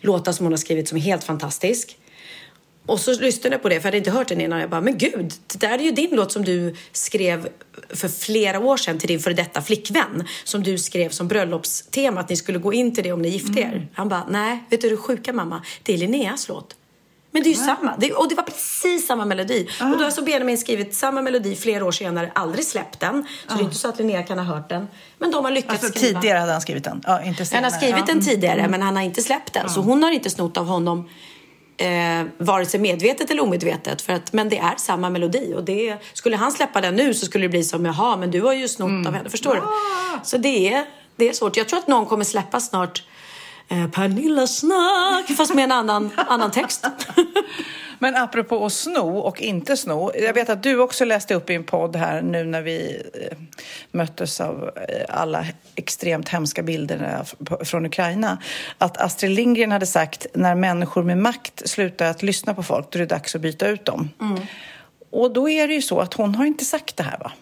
[0.00, 1.96] låtar som hon har skrivit som är helt fantastisk.
[2.88, 4.60] Och så lyssnade jag på det, för jag hade inte hört den innan.
[4.60, 7.48] Jag bara, men gud, det där är ju din låt som du skrev
[7.90, 10.24] för flera år sedan till din före detta flickvän.
[10.44, 13.60] Som du skrev som bröllopstema, att ni skulle gå in till det om ni gifte
[13.60, 13.88] er.
[13.94, 15.62] Han bara, nej, vet du det sjuka mamma?
[15.82, 16.74] Det är Linneas låt.
[17.30, 17.96] Men det är ju samma.
[17.98, 19.68] Det, och det var precis samma melodi.
[19.80, 23.26] Och då har så Benjamin skrivit samma melodi flera år senare, aldrig släppt den.
[23.48, 24.88] Så det är inte så att Linnea kan ha hört den.
[25.18, 26.20] Men de har lyckats Alltså, skriva.
[26.20, 27.64] tidigare hade han skrivit den, ja, inte Han senare.
[27.64, 28.14] har skrivit ja.
[28.14, 28.70] den tidigare, Mm.
[28.70, 29.68] men han har inte släppt den.
[29.70, 31.08] Så hon har inte snott av honom
[31.78, 34.02] eh, vare sig medvetet eller omedvetet.
[34.02, 35.52] För att, men det är samma melodi.
[35.56, 38.40] Och det, skulle han släppa den nu så skulle det bli som, jaha, men du
[38.42, 39.06] har ju snott Mm.
[39.06, 39.30] av henne.
[39.30, 39.60] Förstår du?
[40.24, 40.84] Så det är,
[41.16, 41.56] det är svårt.
[41.56, 43.02] Jag tror att någon kommer släppa snart
[43.68, 46.86] eh, Pernilla snack, fast med en annan, annan text.
[47.98, 50.12] Men apropå att sno och inte sno.
[50.14, 53.38] Jag vet att du också läste upp i en podd här nu när vi eh,
[53.90, 57.24] möttes av eh, alla extremt hemska bilder
[57.64, 58.38] från Ukraina.
[58.78, 62.96] Att Astrid Lindgren hade sagt när människor med makt slutar att lyssna på folk, då
[62.96, 64.10] är det dags att byta ut dem.
[65.10, 67.32] Och då är det ju så att hon har inte sagt det här va?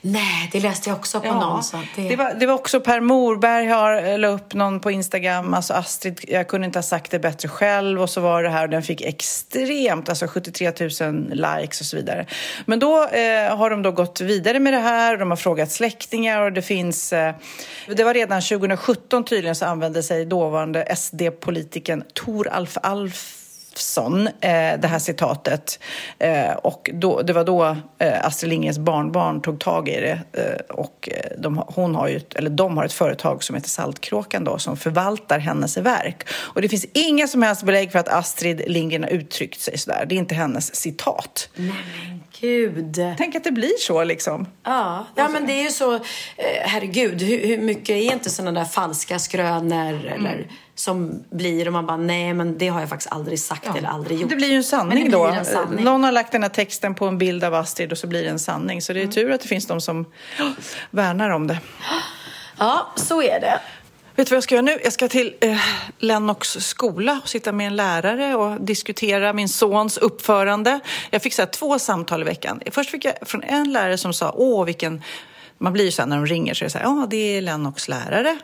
[0.00, 1.62] Nej, det läste jag också på någon.
[1.62, 2.08] Så det...
[2.08, 5.54] Det, var, det var också Per Morberg har eh, la upp någon på Instagram.
[5.54, 8.02] Alltså Astrid, jag kunde inte ha sagt det bättre själv.
[8.02, 11.96] Och så var det här och den fick extremt, alltså 73 000 likes och så
[11.96, 12.26] vidare.
[12.64, 15.12] Men då eh, har de då gått vidare med det här.
[15.12, 17.12] och De har frågat släktingar och det finns...
[17.12, 17.34] Eh,
[17.96, 23.35] det var redan 2017 tydligen så använde sig dåvarande SD-politikern Tor Alf Alf
[23.76, 25.78] Olofsson, eh, det här citatet.
[26.18, 30.20] Eh, och då, det var då eh, Astrid Lindgrens barnbarn tog tag i det.
[30.68, 31.08] Och
[31.38, 35.38] de, hon har ju, eller de har ett företag som heter Saltkråkan då, som förvaltar
[35.38, 36.28] hennes verk.
[36.28, 40.06] Och det finns inga som helst belägg för att Astrid Lindgren har uttryckt sig sådär.
[40.08, 41.48] Det är inte hennes citat.
[42.40, 42.96] Gud.
[43.18, 44.46] Tänk att det blir så liksom.
[44.64, 46.00] Ja, ja men det är ju så,
[46.60, 50.46] herregud, hur, hur mycket är inte sådana där falska skrönor eller
[50.78, 54.20] som blir och man bara nej men det har jag faktiskt aldrig sagt eller aldrig
[54.20, 54.30] gjort.
[54.30, 55.26] Det blir ju en sanning då.
[55.26, 55.84] en sanning.
[55.84, 58.28] Någon har lagt den här texten på en bild av Astrid och så blir det
[58.28, 58.82] en sanning.
[58.82, 60.04] Så det är tur att det finns de som
[60.90, 61.58] värnar om det.
[62.58, 63.60] Ja, så är det.
[64.16, 64.78] Vet du vad jag ska göra nu?
[64.84, 65.58] Jag ska till eh,
[65.98, 70.80] Lennox skola och sitta med en lärare och diskutera min sons uppförande.
[71.10, 72.60] Jag fick så här, två samtal i veckan.
[72.70, 75.02] Först fick jag från en lärare som sa, åh vilken...
[75.58, 77.36] Man blir ju så här när de ringer så är det så här, ja det
[77.36, 78.38] är Lennox lärare.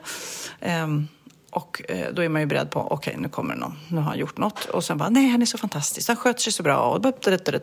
[0.60, 1.08] Ehm,
[1.52, 4.02] och eh, då är man ju beredd på, okej nu kommer det någon, nu har
[4.02, 4.64] han gjort något.
[4.64, 6.78] Och sen bara, nej han är så fantastisk, han sköter sig så bra.
[6.78, 7.06] Och,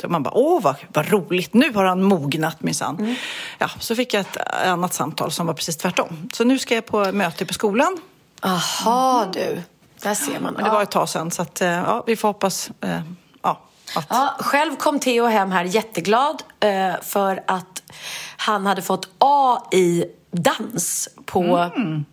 [0.04, 3.16] och man bara, åh vad, vad roligt, nu har han mognat minsann.
[3.58, 6.30] Ja, så fick jag ett annat samtal som var precis tvärtom.
[6.34, 7.98] Så nu ska jag på möte på skolan.
[8.42, 9.62] Aha du,
[10.02, 10.54] där ser man.
[10.54, 13.02] Men det var ett tag sedan, så att, eh, ja, vi får hoppas eh,
[13.42, 13.62] ja,
[13.96, 14.06] att...
[14.10, 17.84] Ja, själv kom Theo hem här jätteglad eh, för att
[18.38, 22.06] han hade fått A i dans på Mm,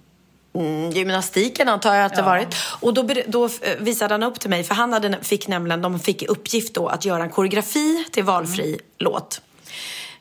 [0.93, 2.49] gymnastiken antar jag att det varit.
[2.81, 5.99] Och då, då eh, visade han upp till mig, för han hade, fick nämligen, de
[5.99, 9.41] fick i uppgift då att göra en koreografi till valfri låt.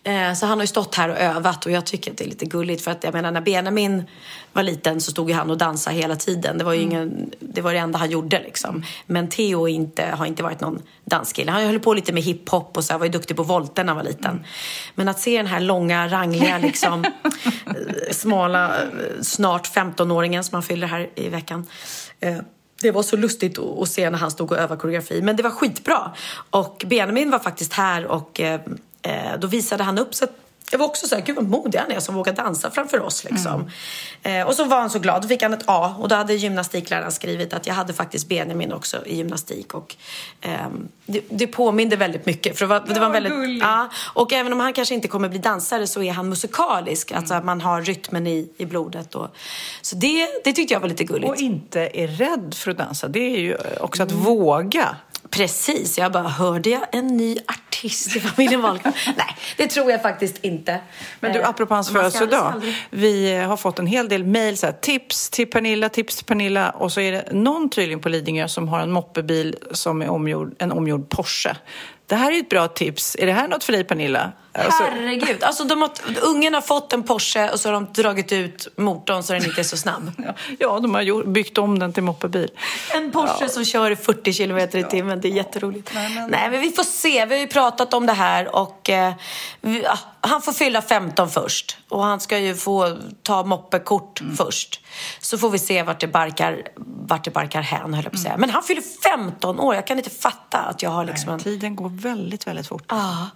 [0.06, 2.30] Eh, Så han har ju stått här och övat och jag tycker att det är
[2.30, 4.04] lite gulligt för att jag menar när Benjamin
[4.54, 6.58] var liten så stod ju han och dansade hela tiden.
[6.58, 8.84] Det var ju ingen, det var det enda han gjorde liksom.
[9.06, 11.52] Men Theo inte, har inte varit någon danskille.
[11.52, 14.04] Han höll på lite med hiphop och så var ju duktig på volter när han
[14.04, 14.46] var liten.
[14.96, 18.88] Men att se den här långa, rangliga, liksom eh, smala, eh,
[19.22, 21.68] snart 15-åringen som han fyller här i veckan.
[22.82, 25.22] Det var så lustigt att att se när han stod och övade koreografi.
[25.22, 26.12] Men det var skitbra.
[26.50, 28.42] Och Benjamin var faktiskt här och
[29.06, 30.28] eh, eh, då visade han upp sig.
[30.72, 33.24] Jag var också så här, gud vad modig han är som vågar dansa framför oss
[33.24, 33.72] liksom.
[34.24, 36.34] Eh, och så var han så glad, då fick han ett A och då hade
[36.34, 39.96] gymnastikläraren skrivit att jag hade faktiskt Benjamin också i gymnastik och
[40.42, 42.58] ehm, det, det påminde väldigt mycket.
[42.58, 45.40] För det var, det var väldigt, ja, och även om han kanske inte kommer bli
[45.40, 49.16] dansare så är han musikalisk, alltså att man har rytmen i, i blodet.
[49.16, 49.36] Och,
[49.82, 51.32] så det, det tyckte jag var lite gulligt.
[51.32, 53.08] Och inte är rädd för att dansa.
[53.08, 54.96] Det är ju också att våga.
[55.36, 58.94] Precis, jag bara, hörde jag en ny artist i familjen Wahlgren?
[59.18, 60.80] Nej, det tror jag faktiskt inte.
[61.20, 62.54] Men du, Eh, apropå hans födelsedag.
[62.90, 66.70] Vi har fått en hel del mejl, tips till Pernilla, tips till Pernilla.
[66.70, 70.56] Och så är det någon tydligen på Lidingö som har en moppebil som är omgjord,
[70.60, 71.56] en omgjord Porsche.
[72.08, 73.16] Det här är ett bra tips.
[73.20, 74.32] Är det här något för dig Pernilla?
[74.58, 75.92] Alltså, Herregud, alltså de har,
[76.22, 79.62] ungen har fått en Porsche och så har de dragit ut motorn så den inte
[79.62, 80.12] är så snabb.
[80.60, 82.52] ja, de har byggt om den till moppebil.
[82.94, 85.92] En Porsche som kör i 40 kilometer i timmen, det är jätteroligt.
[86.30, 87.26] Nej, men vi får se.
[87.26, 89.14] Vi har ju pratat om det här och eh,
[89.62, 91.78] vi, ja, han får fylla 15 först.
[91.90, 94.82] Och han ska ju få ta moppekort först.
[95.20, 96.62] Så får vi se vart det barkar,
[97.08, 98.38] vart det barkar hän, höll jag på att säga.
[98.38, 98.84] Men han fyller
[99.16, 99.76] 15 år.
[99.76, 101.40] Jag kan inte fatta att jag har liksom en...
[101.40, 102.86] Tiden går väldigt, väldigt fort.
[102.88, 103.30] Ja.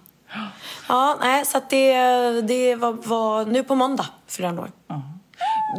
[0.88, 1.94] Ja, nej, så det,
[2.40, 4.70] det var, var nu på måndag fyller han år.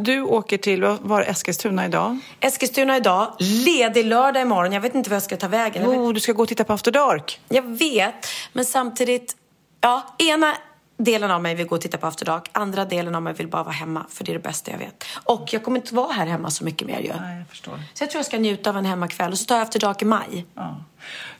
[0.00, 2.18] Du åker till, var Eskilstuna idag?
[2.40, 4.72] Eskilstuna idag, ledig lördag imorgon.
[4.72, 5.82] Jag vet inte vad jag ska ta vägen.
[5.86, 7.40] Jo, du ska gå och titta på After Dark.
[7.48, 9.36] Jag vet, men samtidigt...
[9.80, 10.54] Ja, ena
[10.96, 12.48] delen av mig vill gå och titta på After Dark.
[12.52, 15.04] Andra delen av mig vill bara vara hemma, för det är det bästa jag vet.
[15.24, 17.12] Och jag kommer inte vara här hemma så mycket mer ju.
[17.20, 17.80] Nej, jag förstår.
[17.94, 20.02] Så jag tror jag ska njuta av en hemmakväll och så tar jag After Dark
[20.02, 20.46] i maj.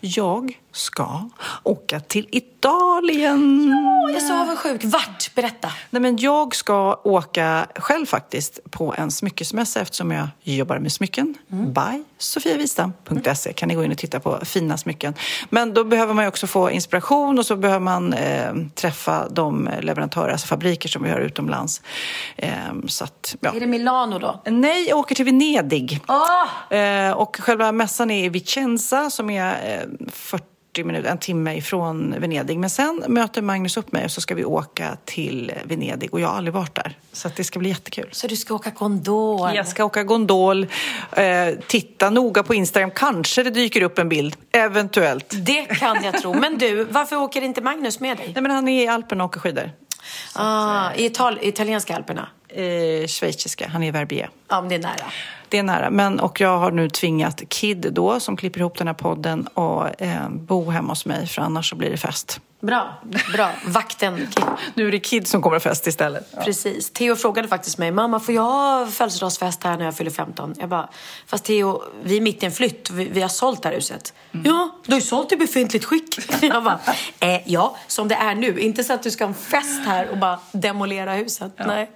[0.00, 1.28] Jag ska
[1.62, 3.72] åka till Italien.
[3.74, 4.84] Åh, jag är så avundsjuk.
[4.84, 5.34] Vart?
[5.34, 5.72] Berätta.
[5.90, 11.34] Nej, men jag ska åka själv faktiskt på en smyckesmässa eftersom jag jobbar med smycken.
[11.48, 15.14] By sofiavista.se kan ni gå in och titta på fina smycken.
[15.50, 19.70] Men då behöver man ju också få inspiration och så behöver man eh, träffa de
[19.80, 21.82] leverantörer, alltså fabriker som vi har utomlands.
[22.36, 22.50] Eh,
[22.86, 23.52] så att, ja.
[23.54, 24.42] Är det Milano då?
[24.46, 26.00] Nej, jag åker till Venedig.
[26.08, 26.78] Åh!
[26.78, 30.44] Eh, och själva mässan är i Vicenza som är eh, 40
[30.84, 32.58] minuter, en timme ifrån Venedig.
[32.58, 36.28] Men sen möter Magnus upp mig och så ska vi åka till Venedig och jag
[36.28, 36.98] har aldrig varit där.
[37.12, 38.08] Så det ska bli jättekul.
[38.12, 39.54] Så du ska åka gondol?
[39.54, 40.66] Jag ska åka gondol,
[41.12, 41.24] eh,
[41.66, 45.34] titta noga på Instagram, kanske det dyker upp en bild, eventuellt.
[45.46, 46.34] Det kan jag tro.
[46.34, 48.30] Men du, varför åker inte Magnus med dig?
[48.34, 49.70] Nej men han är i Alperna och åker skidor.
[50.34, 52.28] Ah, i Ital italienska alperna?
[52.48, 54.30] Eh, schweiziska, han är i Verbier.
[54.48, 55.12] Ja, men det är nära.
[55.52, 55.90] Det är nära.
[55.90, 60.00] Men, och jag har nu tvingat Kid då, som klipper ihop den här podden, att
[60.00, 62.40] eh, bo hemma hos mig, för annars så blir det fest.
[62.62, 62.94] Bra,
[63.32, 63.50] bra.
[63.66, 64.28] Vakten.
[64.74, 66.44] Nu är det Kid som kommer att fest istället.
[66.44, 66.90] Precis.
[66.90, 70.54] Theo frågade faktiskt mig, mamma får jag ha födelsedagsfest här när jag fyller 15?
[70.58, 70.88] Jag bara,
[71.26, 72.90] fast Theo, vi är mitt i en flytt.
[72.90, 74.14] Vi, vi har sålt det här huset.
[74.30, 76.18] Ja, du har ju sålt i befintligt skick.
[76.42, 76.80] jag bara,
[77.20, 78.60] eh, ja, som det är nu.
[78.60, 81.52] Inte så att du ska ha en fest här och bara demolera huset.
[81.66, 81.90] Nej.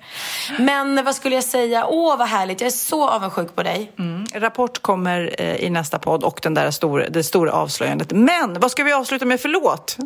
[0.59, 1.87] Men vad skulle jag säga?
[1.87, 2.61] Åh, vad härligt.
[2.61, 3.93] Jag är så avundsjuk på dig.
[3.99, 4.27] Mm.
[4.35, 8.13] Rapport kommer eh, i nästa podd och den där stor, det stora avslöjandet.
[8.13, 9.97] Men vad ska vi avsluta med för låt?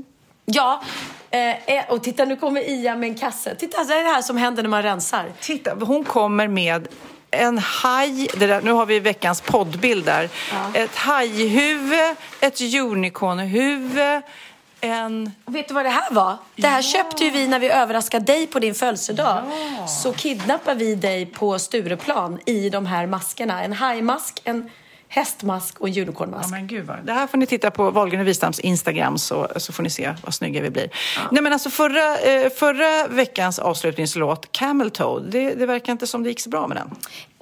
[0.52, 0.82] Ja,
[1.30, 3.54] eh, och titta nu kommer Ia med en kasse.
[3.54, 5.32] Titta, det är det här som händer när man rensar.
[5.40, 6.88] Titta, hon kommer med
[7.30, 10.28] en haj, där, nu har vi veckans poddbild där.
[10.74, 14.22] Ett hajhuvud, ett unicornhuvud,
[14.80, 15.32] en...
[15.46, 16.36] Vet du vad det här var?
[16.56, 19.42] Det här köpte ju vi när vi överraskade dig på din födelsedag.
[19.88, 23.64] Så kidnappar vi dig på Stureplan i de här maskerna.
[23.64, 24.70] En hajmask, en
[25.12, 26.46] hästmask och en unicornmask.
[26.46, 26.96] Ja, men gud vad.
[27.04, 30.14] Det här får ni titta på Wahlgren och Wistams Instagram så, så får ni se
[30.22, 30.90] vad snygga vi blir.
[31.30, 36.22] Nej, men alltså förra, eh, förra veckans avslutningslåt, Camel Toe, det, det verkar inte som
[36.22, 36.90] det gick så bra med den.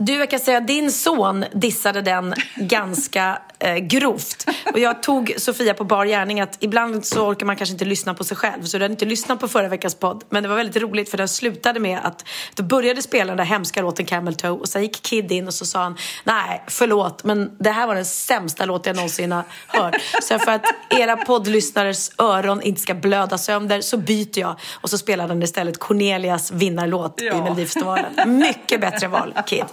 [0.00, 4.46] Du, jag kan säga din son dissade den ganska eh, grovt.
[4.72, 8.14] Och jag tog Sofia på bar gärning att ibland så orkar man kanske inte lyssna
[8.14, 8.62] på sig själv.
[8.62, 10.24] Så du hade inte lyssnat på förra veckans podd.
[10.28, 12.24] Men det var väldigt roligt för den slutade med att
[12.54, 15.54] du började spela den där hemska låten Camel Toe och sen gick Kid in och
[15.54, 19.44] så sa han nej, förlåt, men det här var den sämsta låt jag någonsin har
[19.66, 19.96] hört.
[20.22, 24.98] Så för att era poddlyssnares öron inte ska blöda sönder så byter jag och så
[24.98, 28.38] spelar den istället Cornelias vinnarlåt i Melodifestivalen.
[28.38, 29.64] Mycket bättre val, Kid.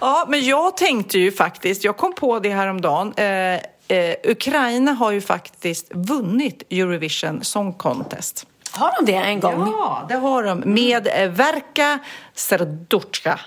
[0.00, 3.14] Ja, men jag tänkte ju faktiskt, jag kom på det här om dagen.
[3.16, 3.26] Eh,
[3.88, 8.46] eh, Ukraina har ju faktiskt vunnit Eurovision Song Contest.
[8.72, 9.66] Har de det en gång?
[9.66, 10.62] Ja, det har de.
[10.66, 11.98] Med eh, Verka
[12.34, 13.40] Serduchka.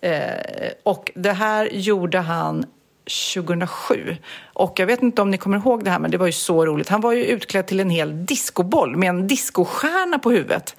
[0.00, 2.66] Eh, och det här gjorde han
[3.06, 4.16] 2007.
[4.52, 6.66] Och jag vet inte om ni kommer ihåg det här, men det var ju så
[6.66, 6.88] roligt.
[6.88, 10.76] Han var ju utklädd till en hel discoboll med en discostjärna på huvudet.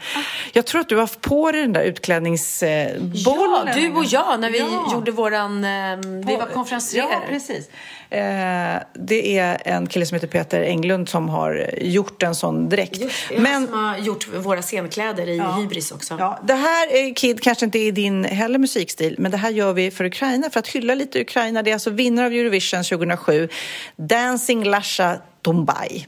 [0.54, 3.68] Jag tror att du har haft på dig den där utklädningsbollen.
[3.68, 4.90] Ja, du och jag när vi Ja.
[4.94, 5.64] gjorde våran...
[5.64, 5.98] Eh,
[6.28, 7.04] vi var konferencier.
[7.12, 7.70] Ja, precis.
[8.12, 13.02] Eh, det är en kille som heter Peter Englund som har gjort en sån dräkt.
[13.38, 16.16] Han som har gjort våra scenkläder i Hybris också.
[16.20, 19.92] Ja, det här, Kid, kanske inte är din heller musikstil, men det här gör vi
[19.92, 21.64] för Ukraina, för att hylla lite Ukraina.
[21.64, 23.50] Det är alltså vinnare av Eurovision 2007,
[23.96, 26.06] Dancing Lasha Tombai.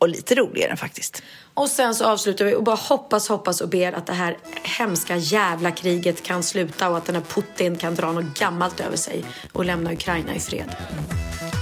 [0.00, 1.22] Och lite rolig är den faktiskt.
[1.54, 5.16] Och sen så avslutar vi och bara hoppas, hoppas och ber att det här hemska
[5.16, 9.24] jävla kriget kan sluta och att den här Putin kan dra något gammalt över sig
[9.52, 10.76] och lämna Ukraina i fred.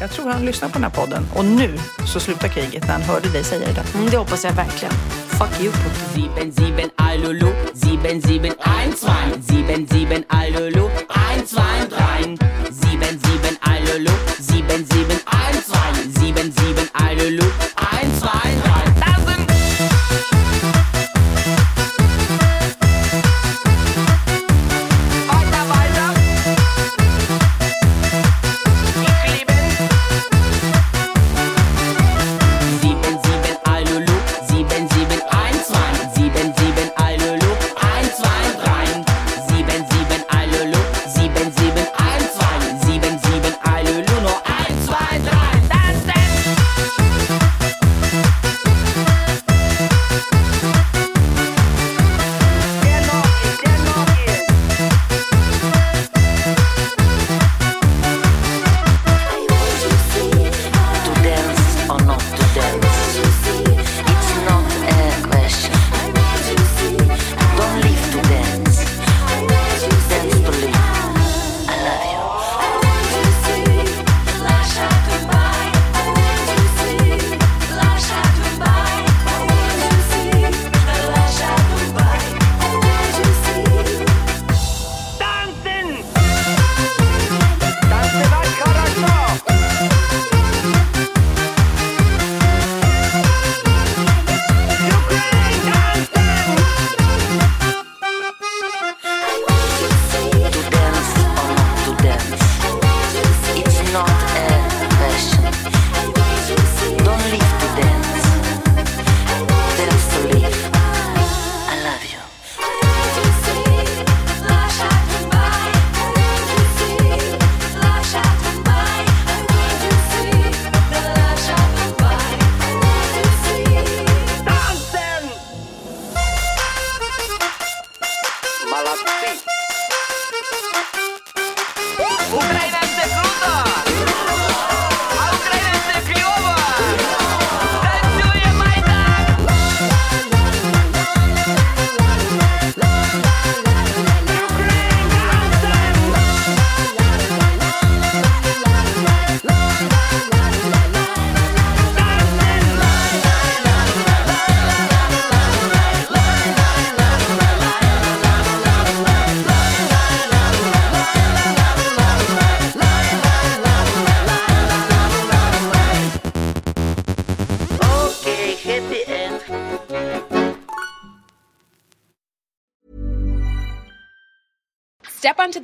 [0.01, 1.27] Jag tror han lyssnar på den här podden.
[1.35, 3.85] Och nu så slutar kriget när han hörde dig säga det.
[3.95, 4.95] Mm, det hoppas jag verkligen.
[5.39, 6.09] Fuck you Putin.
[6.15, 12.37] Sieben, sieben, Alulu, sieben, sieben, ein, zwei, sieben, sieben, Alulu, ein, zwei, drei,
[12.71, 14.11] sieben, sieben, Alulu,
[14.41, 17.45] sieben, sieben, ein, zwei, sieben, sieben, Alulu,
[17.77, 17.88] ein,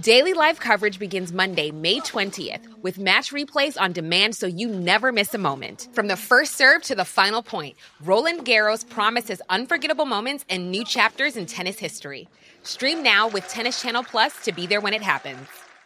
[0.00, 5.10] Daily live coverage begins Monday, May 20th, with match replays on demand so you never
[5.10, 5.88] miss a moment.
[5.94, 10.84] From the first serve to the final point, Roland Garros promises unforgettable moments and new
[10.84, 12.28] chapters in tennis history.
[12.62, 15.48] Stream now with Tennis Channel Plus to be there when it happens.